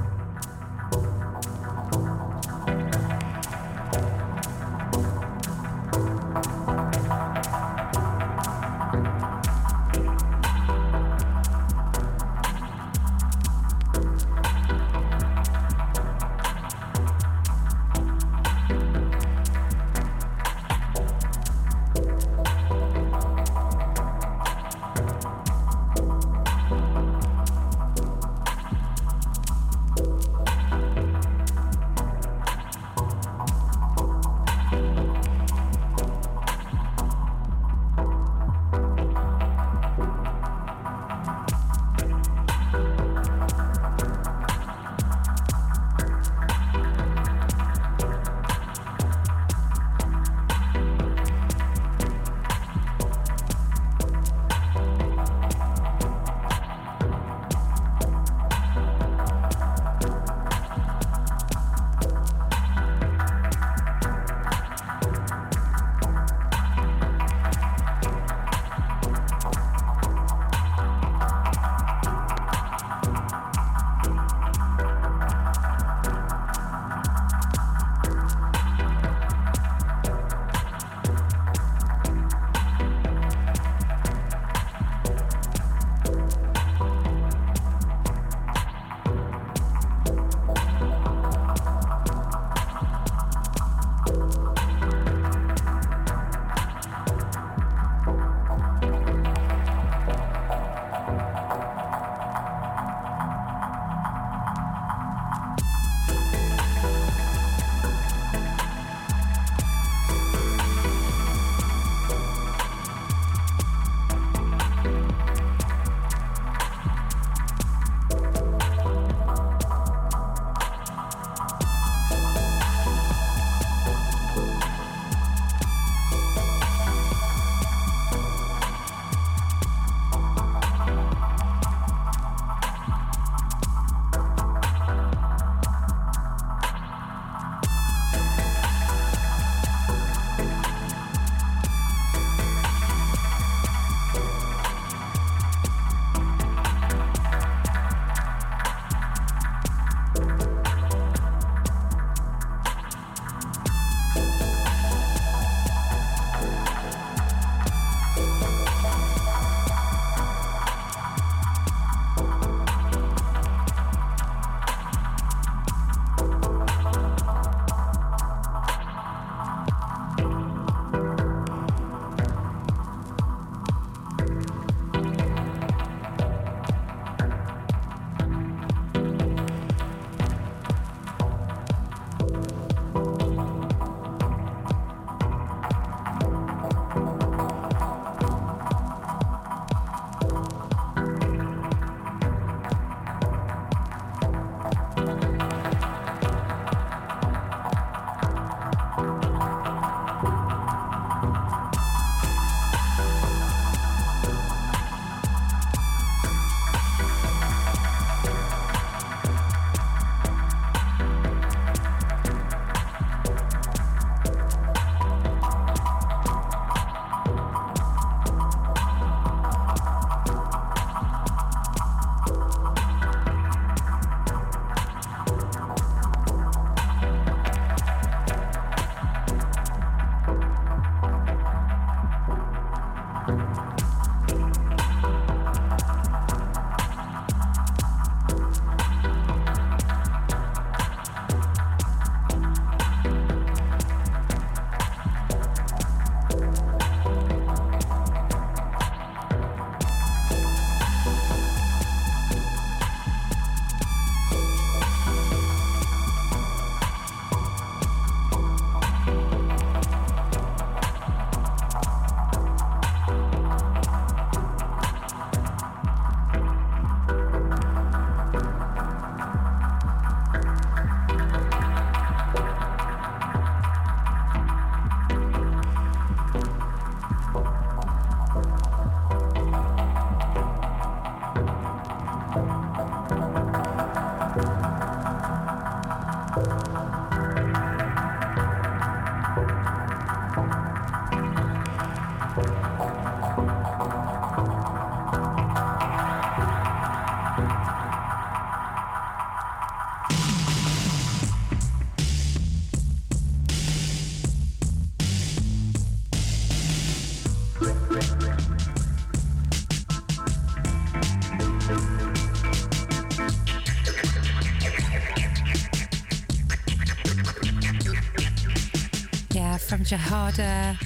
Jahada. 319.89 320.77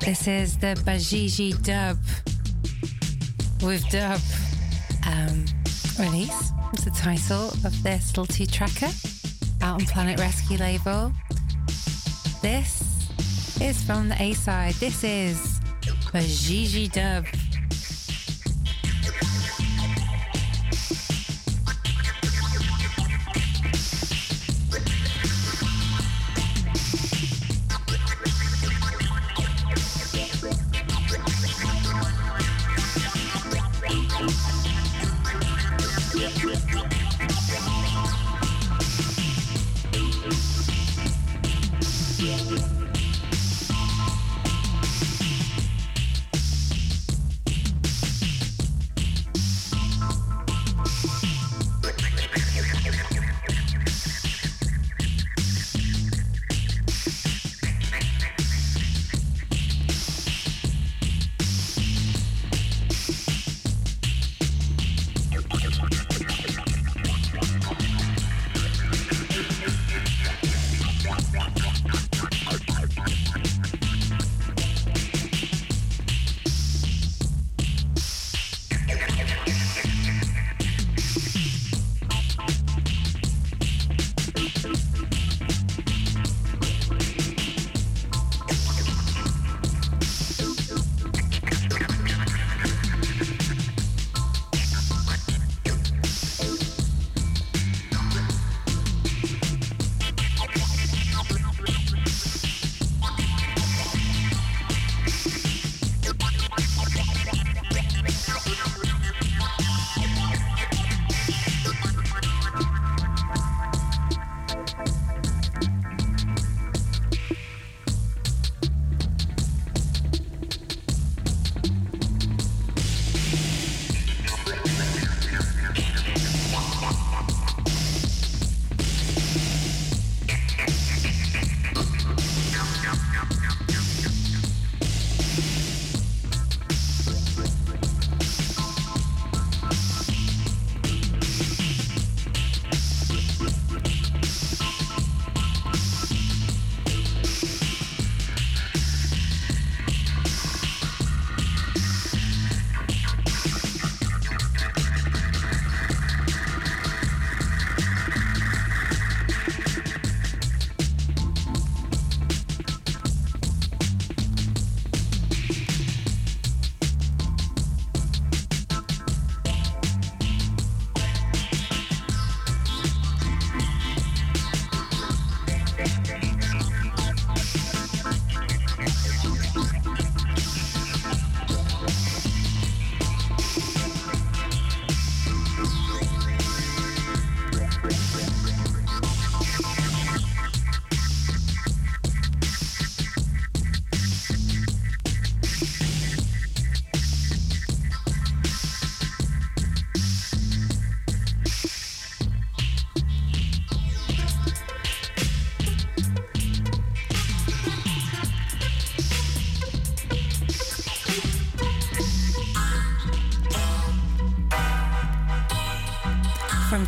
This 0.00 0.26
is 0.26 0.58
the 0.58 0.74
Bajiji 0.84 1.52
dub 1.62 1.96
with 3.62 3.88
dub 3.88 4.20
um, 5.06 5.44
release. 6.00 6.50
It's 6.72 6.84
the 6.84 6.90
title 6.90 7.50
of 7.64 7.82
this 7.84 8.08
little 8.08 8.26
two 8.26 8.46
tracker 8.46 8.90
out 9.62 9.80
on 9.80 9.86
Planet 9.86 10.18
Rescue 10.18 10.58
label. 10.58 11.12
This 12.42 12.82
is 13.60 13.80
from 13.84 14.08
the 14.08 14.20
A 14.20 14.32
side. 14.32 14.74
This 14.74 15.04
is 15.04 15.60
Bajiji 16.10 16.90
dub. 16.90 17.26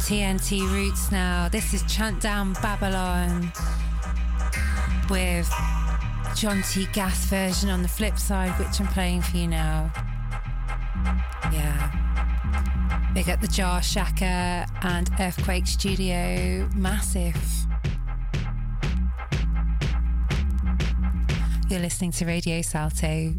TNT 0.07 0.61
Roots 0.73 1.11
now. 1.11 1.49
This 1.49 1.75
is 1.75 1.83
Chant 1.93 2.21
Down 2.21 2.53
Babylon 2.63 3.51
with 5.11 5.53
John 6.37 6.63
T. 6.63 6.87
Gas 6.93 7.25
version 7.25 7.71
on 7.71 7.83
the 7.83 7.89
flip 7.89 8.17
side, 8.17 8.57
which 8.57 8.79
I'm 8.79 8.87
playing 8.87 9.23
for 9.23 9.37
you 9.37 9.49
now. 9.49 9.91
Yeah. 11.53 13.11
Big 13.15 13.29
up 13.29 13.41
the 13.41 13.49
Jah 13.49 13.81
Shaka 13.83 14.69
and 14.83 15.11
Earthquake 15.19 15.67
Studio. 15.67 16.69
Massive. 16.77 17.35
You're 21.69 21.81
listening 21.81 22.13
to 22.13 22.27
Radio 22.27 22.63
Salto 22.63 23.35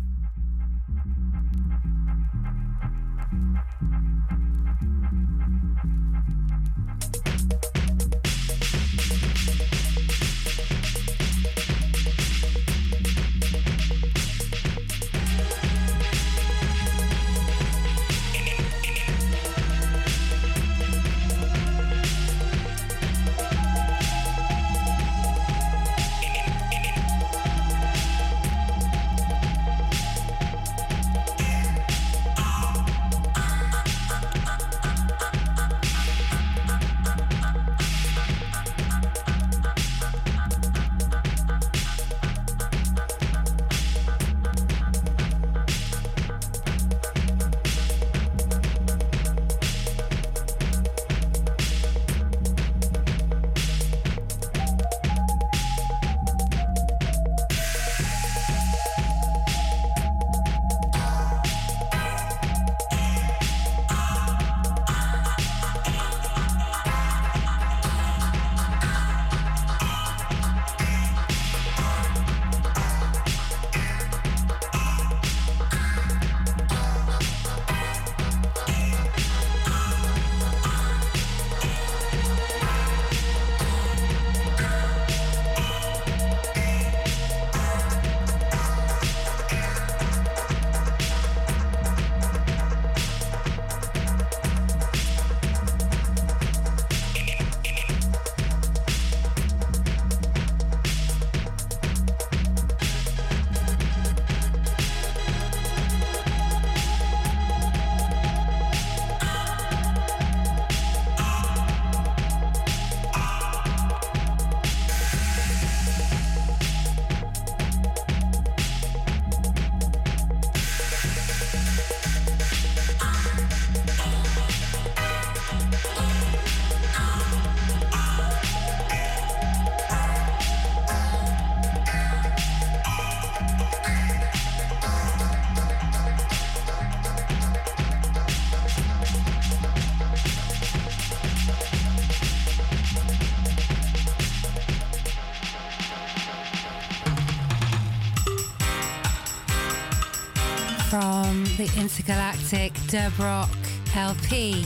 the 151.58 151.82
Intergalactic 151.82 152.72
Dub 152.88 153.18
Rock 153.18 153.50
LP, 153.96 154.64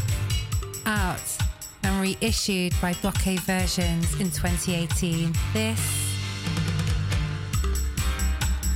out 0.85 1.37
and 1.83 2.01
reissued 2.01 2.73
by 2.81 2.93
Blockade 2.95 3.39
Versions 3.39 4.19
in 4.19 4.29
2018. 4.29 5.33
This, 5.53 6.17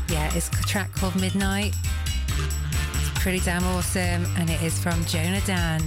yeah, 0.08 0.34
it's 0.34 0.48
a 0.48 0.64
track 0.64 0.94
called 0.94 1.20
Midnight. 1.20 1.76
It's 2.94 3.10
pretty 3.20 3.42
damn 3.42 3.66
awesome, 3.66 4.26
and 4.38 4.50
it 4.50 4.62
is 4.62 4.82
from 4.82 5.04
Jonah 5.04 5.42
Dan. 5.42 5.82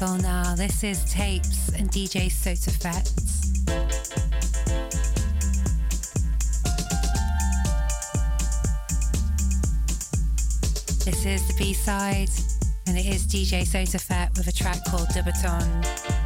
Amphibia 0.00 0.22
now. 0.22 0.54
This 0.54 0.84
is 0.84 1.04
Tapes 1.10 1.70
and 1.70 1.90
DJ 1.90 2.26
Sotofett's. 2.26 3.64
This 11.04 11.26
is 11.26 11.48
the 11.48 11.54
B 11.58 11.72
side, 11.72 12.28
and 12.86 12.96
it 12.96 13.06
is 13.06 13.26
DJ 13.26 13.62
Sotofett 13.62 14.36
with 14.36 14.46
a 14.46 14.52
track 14.52 14.84
called 14.84 15.08
Dubaton. 15.08 16.17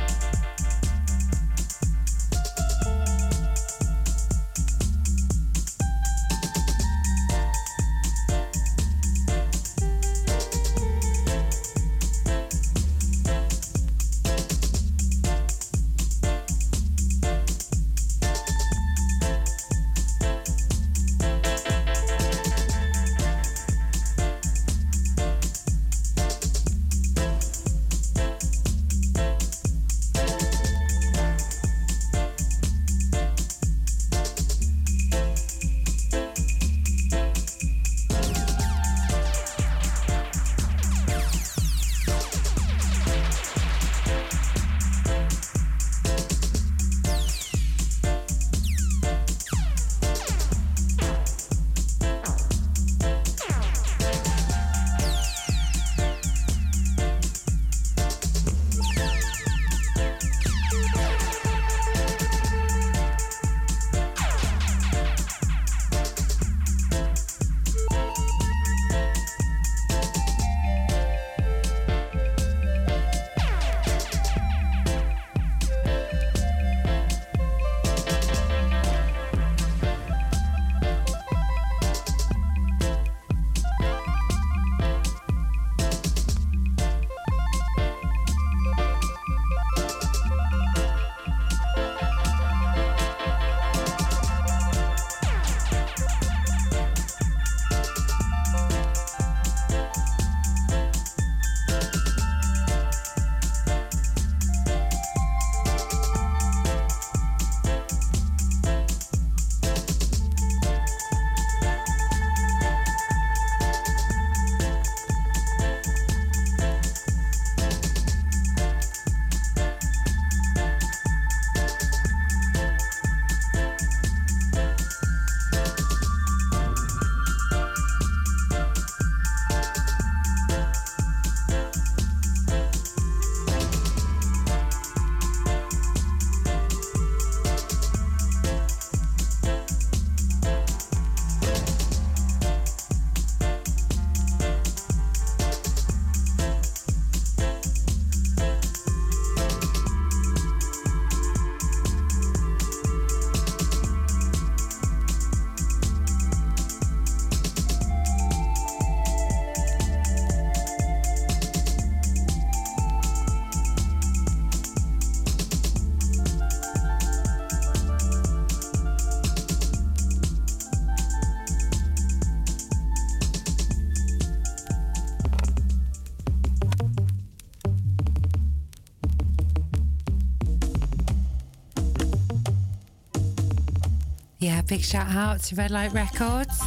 Big 184.72 184.80
shout 184.80 185.14
out 185.14 185.38
to 185.38 185.54
Red 185.54 185.70
Light 185.70 185.92
Records 185.92 186.58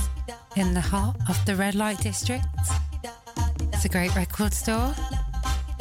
in 0.57 0.75
the 0.75 0.79
heart 0.79 1.15
of 1.27 1.43
the 1.47 1.55
Red 1.55 1.73
Light 1.73 1.97
District. 1.97 2.45
It's 3.73 3.85
a 3.85 3.89
great 3.89 4.15
record 4.15 4.53
store. 4.53 4.93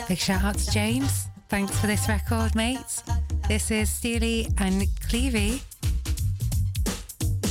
Big 0.08 0.16
shout 0.16 0.42
out 0.42 0.56
to 0.56 0.70
James. 0.70 1.26
Thanks 1.50 1.78
for 1.78 1.86
this 1.86 2.08
record, 2.08 2.54
mates. 2.54 3.04
This 3.46 3.70
is 3.70 3.90
Steely 3.90 4.48
and 4.56 4.84
Clevie 5.06 5.60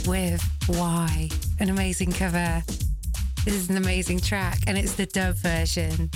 with 0.08 0.42
Why, 0.66 1.30
an 1.60 1.70
amazing 1.70 2.12
cover. 2.12 2.64
This 3.46 3.54
is 3.54 3.70
an 3.70 3.78
amazing 3.78 4.22
track, 4.22 4.58
and 4.66 4.76
it's 4.76 4.96
the 4.96 5.06
dub 5.06 5.36
version. 5.36 6.10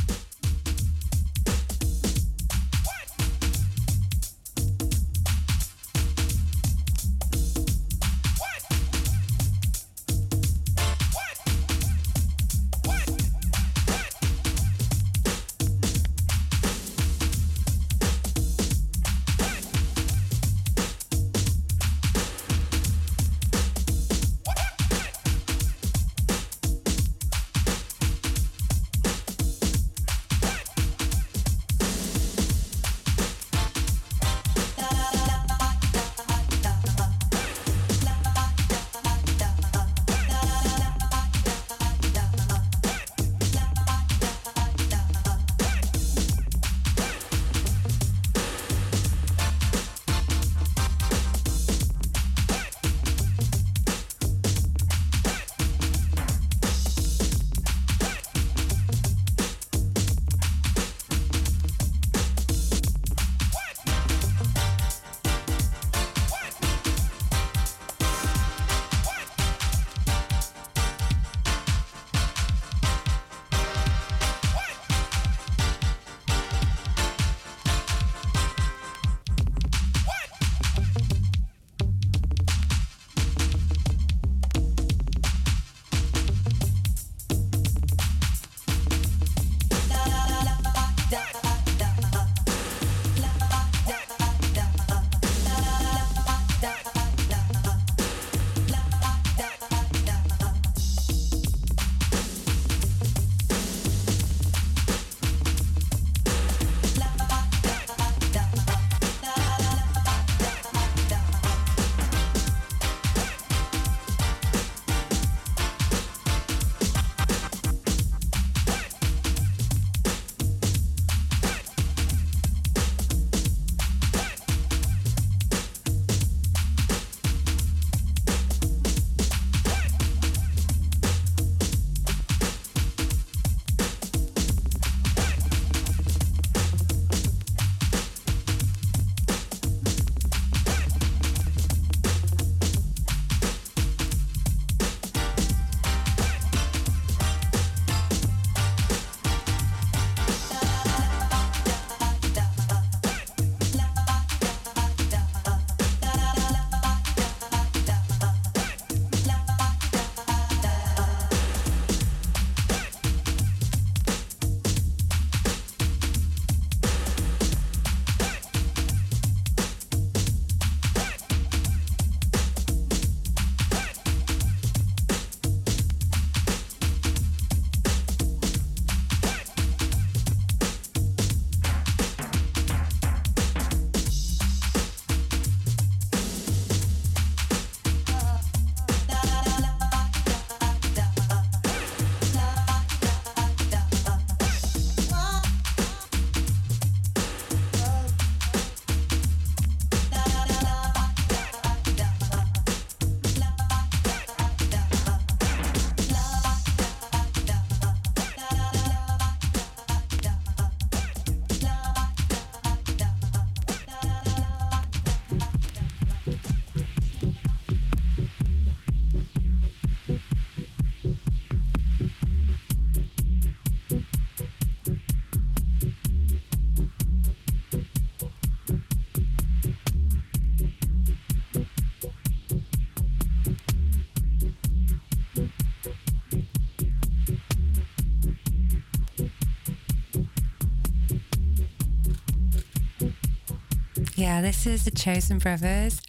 Yeah, 244.28 244.42
this 244.42 244.68
is 244.68 244.84
the 244.84 244.92
Chosen 244.92 245.38
Brothers 245.38 246.02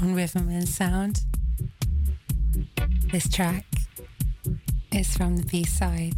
on 0.00 0.14
Rhythm 0.14 0.48
and 0.48 0.66
Sound. 0.66 1.20
This 3.12 3.28
track 3.28 3.66
is 4.90 5.14
from 5.14 5.36
the 5.36 5.44
B 5.44 5.62
side. 5.62 6.14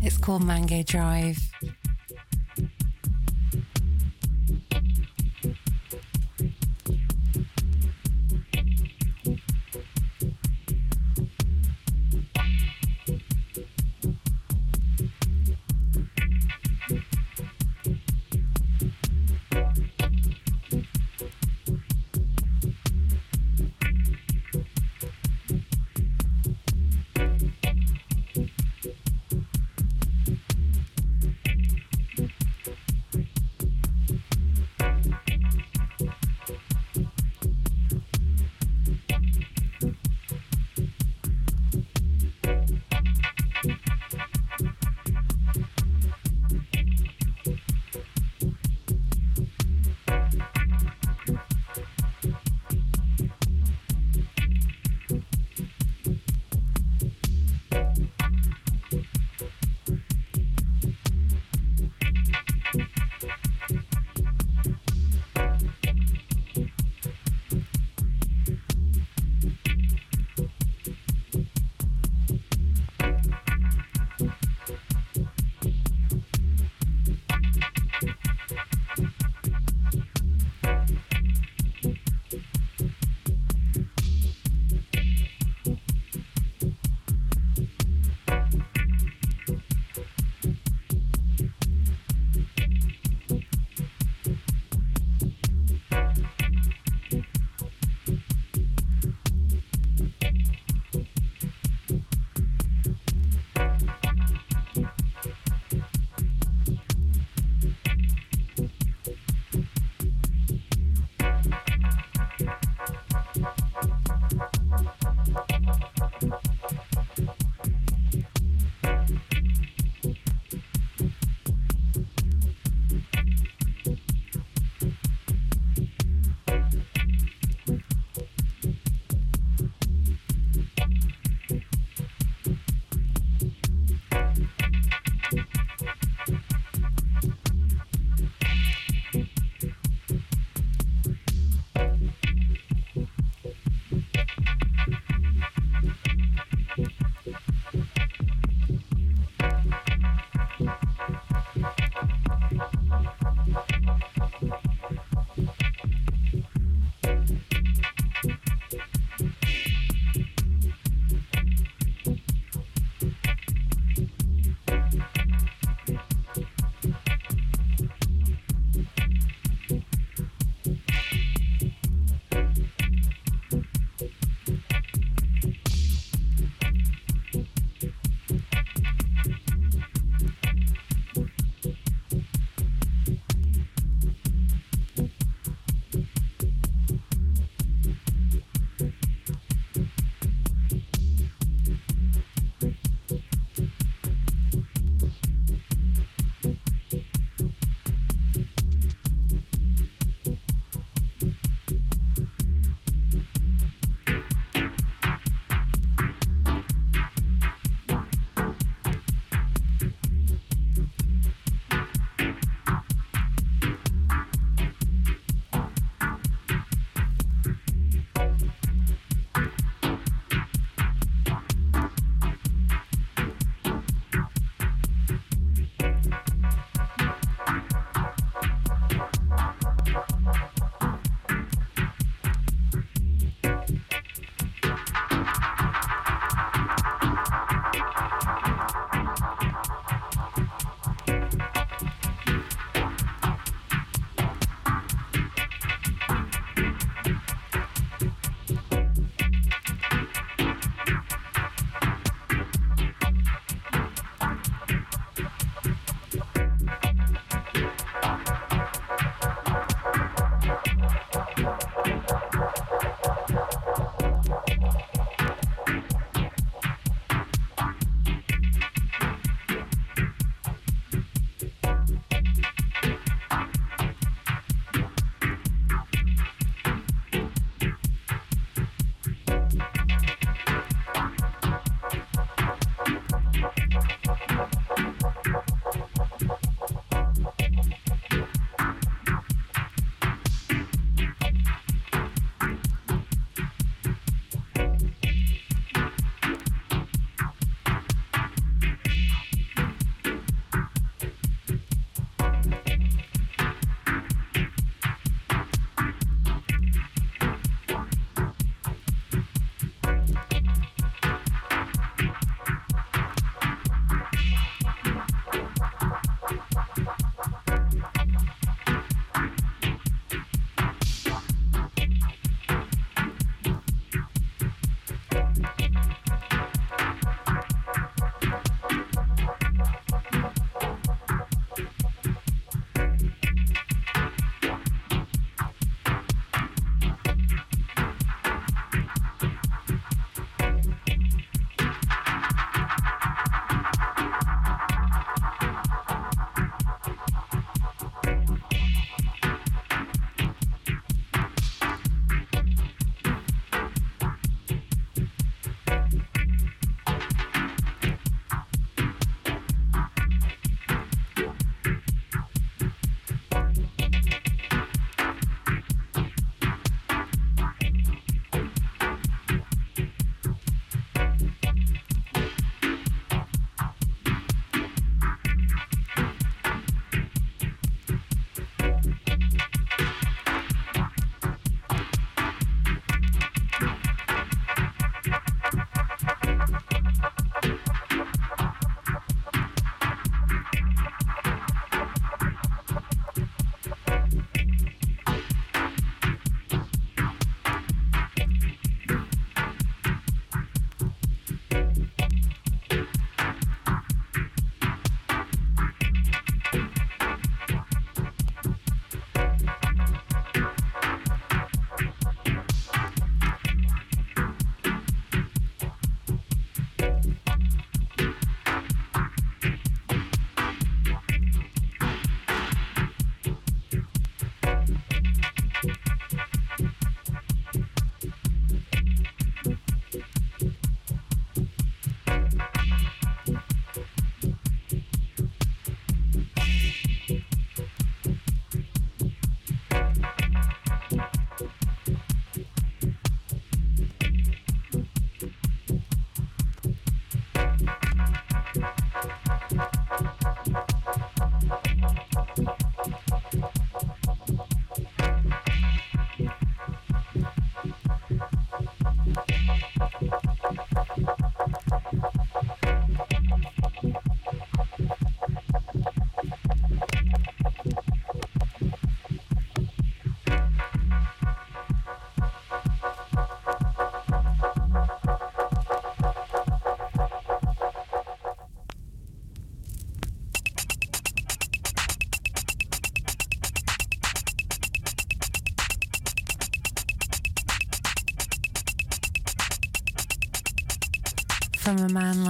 It's 0.00 0.16
called 0.16 0.42
Mango 0.42 0.82
Drive. 0.82 1.49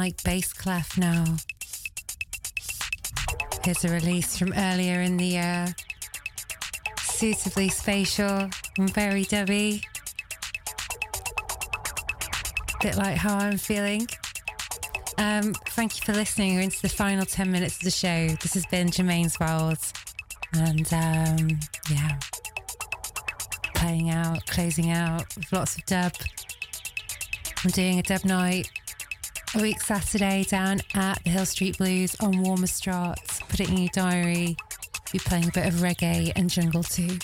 Like 0.01 0.23
Bass 0.23 0.55
Clef 0.55 0.97
now. 0.97 1.27
Here's 3.63 3.85
a 3.85 3.91
release 3.91 4.39
from 4.39 4.55
earlier 4.57 5.03
in 5.03 5.19
the 5.19 5.27
year. 5.27 5.75
Suitably 7.01 7.69
spatial 7.69 8.49
and 8.79 8.95
very 8.95 9.27
dubby. 9.27 9.83
Bit 12.81 12.97
like 12.97 13.19
how 13.19 13.37
I'm 13.37 13.59
feeling. 13.59 14.07
Um, 15.19 15.53
thank 15.69 15.99
you 15.99 16.07
for 16.07 16.15
listening. 16.15 16.55
We're 16.55 16.63
into 16.63 16.81
the 16.81 16.89
final 16.89 17.27
10 17.27 17.53
minutes 17.53 17.77
of 17.77 17.83
the 17.83 17.91
show. 17.91 18.29
This 18.41 18.55
has 18.55 18.65
been 18.71 18.91
Germaine's 18.91 19.39
World. 19.39 19.81
And 20.55 20.91
um, 20.95 21.61
yeah, 21.91 22.19
playing 23.75 24.09
out, 24.09 24.47
closing 24.47 24.93
out 24.93 25.27
with 25.37 25.53
lots 25.53 25.77
of 25.77 25.85
dub. 25.85 26.15
I'm 27.63 27.71
doing 27.73 27.99
a 27.99 28.03
dub 28.03 28.25
night 28.25 28.71
a 29.55 29.63
week 29.63 29.81
Saturday 29.81 30.45
down 30.45 30.81
at 30.95 31.23
the 31.25 31.31
Hill 31.31 31.47
Street 31.47 31.79
Blues 31.79 32.15
on 32.21 32.35
Warmoesstraat. 32.35 33.41
Put 33.49 33.61
it 33.61 33.69
in 33.69 33.79
your 33.79 33.89
diary. 33.93 34.57
Be 35.13 35.19
playing 35.19 35.49
a 35.49 35.53
bit 35.53 35.67
of 35.67 35.75
reggae 35.75 36.33
and 36.37 36.49
jungle 36.49 36.83
too. 36.83 37.19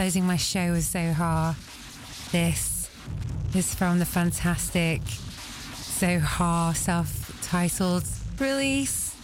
Closing 0.00 0.24
my 0.24 0.36
show 0.38 0.72
with 0.72 0.82
Zohar. 0.82 1.54
This 2.32 2.88
is 3.54 3.74
from 3.74 3.98
the 3.98 4.06
fantastic 4.06 5.02
Zohar 5.76 6.74
self-titled 6.74 8.04
release 8.38 9.14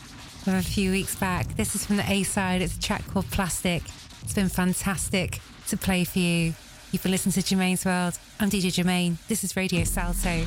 from 0.44 0.57
a 0.57 0.61
few 0.61 0.90
weeks 0.90 1.16
back. 1.16 1.57
This 1.57 1.74
is 1.74 1.86
from 1.86 1.97
the 1.97 2.05
A 2.12 2.24
side. 2.24 2.61
It's 2.61 2.77
a 2.77 2.81
track 2.82 3.07
called 3.07 3.24
Plastic. 3.31 3.85
It's 4.23 4.35
been 4.35 4.51
fantastic 4.51 5.40
to 5.69 5.78
play 5.78 6.05
for 6.05 6.19
you. 6.19 6.53
You've 6.93 7.03
been 7.03 7.12
listening 7.12 7.32
to 7.32 7.43
Germaine's 7.43 7.86
World. 7.86 8.19
I'm 8.39 8.51
DJ 8.51 8.70
Germaine. 8.70 9.16
This 9.28 9.44
is 9.44 9.57
Radio 9.57 9.82
Salto. 9.85 10.44